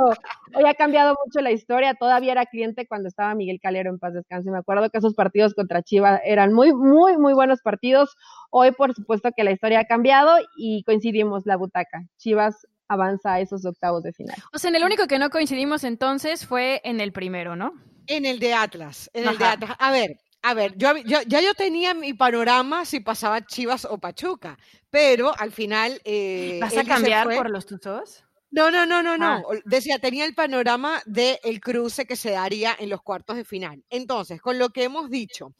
[0.54, 1.94] hoy ha cambiado mucho la historia.
[1.94, 4.50] Todavía era cliente cuando estaba Miguel Calero en paz descanse.
[4.50, 8.14] Me acuerdo que esos partidos contra Chivas eran muy, muy, muy buenos partidos.
[8.50, 12.04] Hoy, por supuesto, que la historia ha cambiado y coincidimos la butaca.
[12.18, 14.36] Chivas avanza a esos octavos de final.
[14.52, 17.74] O sea, en el único que no coincidimos entonces fue en el primero, ¿no?
[18.06, 19.76] En el de Atlas, en el de Atlas.
[19.78, 24.58] A ver, a ver, yo, ya yo tenía mi panorama si pasaba Chivas o Pachuca,
[24.90, 26.00] pero al final...
[26.04, 28.24] Eh, ¿Vas a cambiar por los tutos?
[28.50, 29.26] No, no, no, no, no.
[29.26, 29.42] Ah.
[29.64, 33.82] Decía, tenía el panorama del el cruce que se daría en los cuartos de final.
[33.88, 35.54] Entonces, con lo que hemos dicho,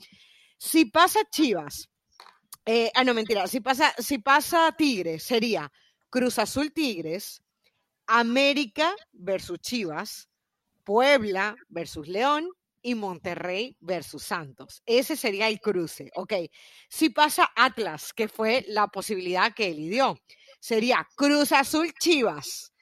[0.58, 1.88] si pasa Chivas,
[2.64, 5.72] eh, ah, no, mentira, si pasa, si pasa Tigres, sería
[6.14, 7.42] Cruz Azul Tigres,
[8.06, 10.28] América versus Chivas,
[10.84, 12.48] Puebla versus León
[12.82, 14.80] y Monterrey versus Santos.
[14.86, 16.34] Ese sería el cruce, ¿ok?
[16.88, 20.16] Si pasa Atlas, que fue la posibilidad que él dio,
[20.60, 22.72] sería Cruz Azul Chivas,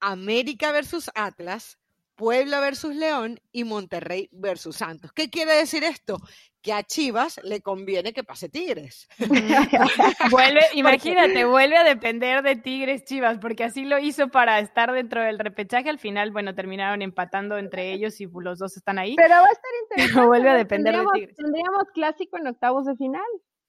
[0.00, 1.76] América versus Atlas,
[2.14, 5.12] Puebla versus León y Monterrey versus Santos.
[5.12, 6.16] ¿Qué quiere decir esto?
[6.62, 9.08] Que a Chivas le conviene que pase Tigres.
[10.30, 15.22] vuelve, imagínate, vuelve a depender de Tigres Chivas, porque así lo hizo para estar dentro
[15.22, 15.88] del repechaje.
[15.88, 19.14] Al final, bueno, terminaron empatando entre ellos y los dos están ahí.
[19.16, 20.26] Pero va a estar interesante.
[20.26, 21.36] vuelve a depender de Tigres.
[21.36, 23.22] Tendríamos clásico en octavos de final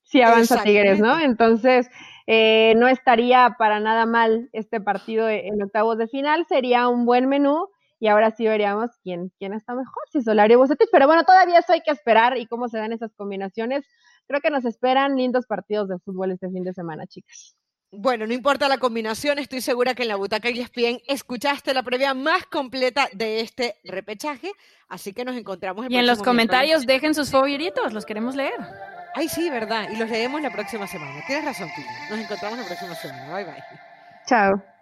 [0.10, 1.20] si avanza Tigres, ¿no?
[1.20, 1.88] Entonces,
[2.26, 7.30] eh, no estaría para nada mal este partido en octavos de final, sería un buen
[7.30, 7.68] menú
[8.00, 11.60] y ahora sí veríamos quién, quién está mejor, si Solari o Bucetich, pero bueno, todavía
[11.60, 13.86] eso hay que esperar y cómo se dan esas combinaciones.
[14.28, 17.56] Creo que nos esperan lindos partidos de fútbol este fin de semana, chicas.
[17.92, 21.82] Bueno, no importa la combinación, estoy segura que en la butaca y ESPN escuchaste la
[21.82, 24.52] previa más completa de este repechaje,
[24.88, 28.60] así que nos encontramos el Y en los comentarios dejen sus favoritos, los queremos leer.
[29.16, 31.20] Ay, sí, verdad, y los leemos la próxima semana.
[31.26, 31.88] Tienes razón, Pili.
[32.12, 33.34] Nos encontramos la próxima semana.
[33.34, 33.64] Bye, bye.
[34.28, 34.79] Chao.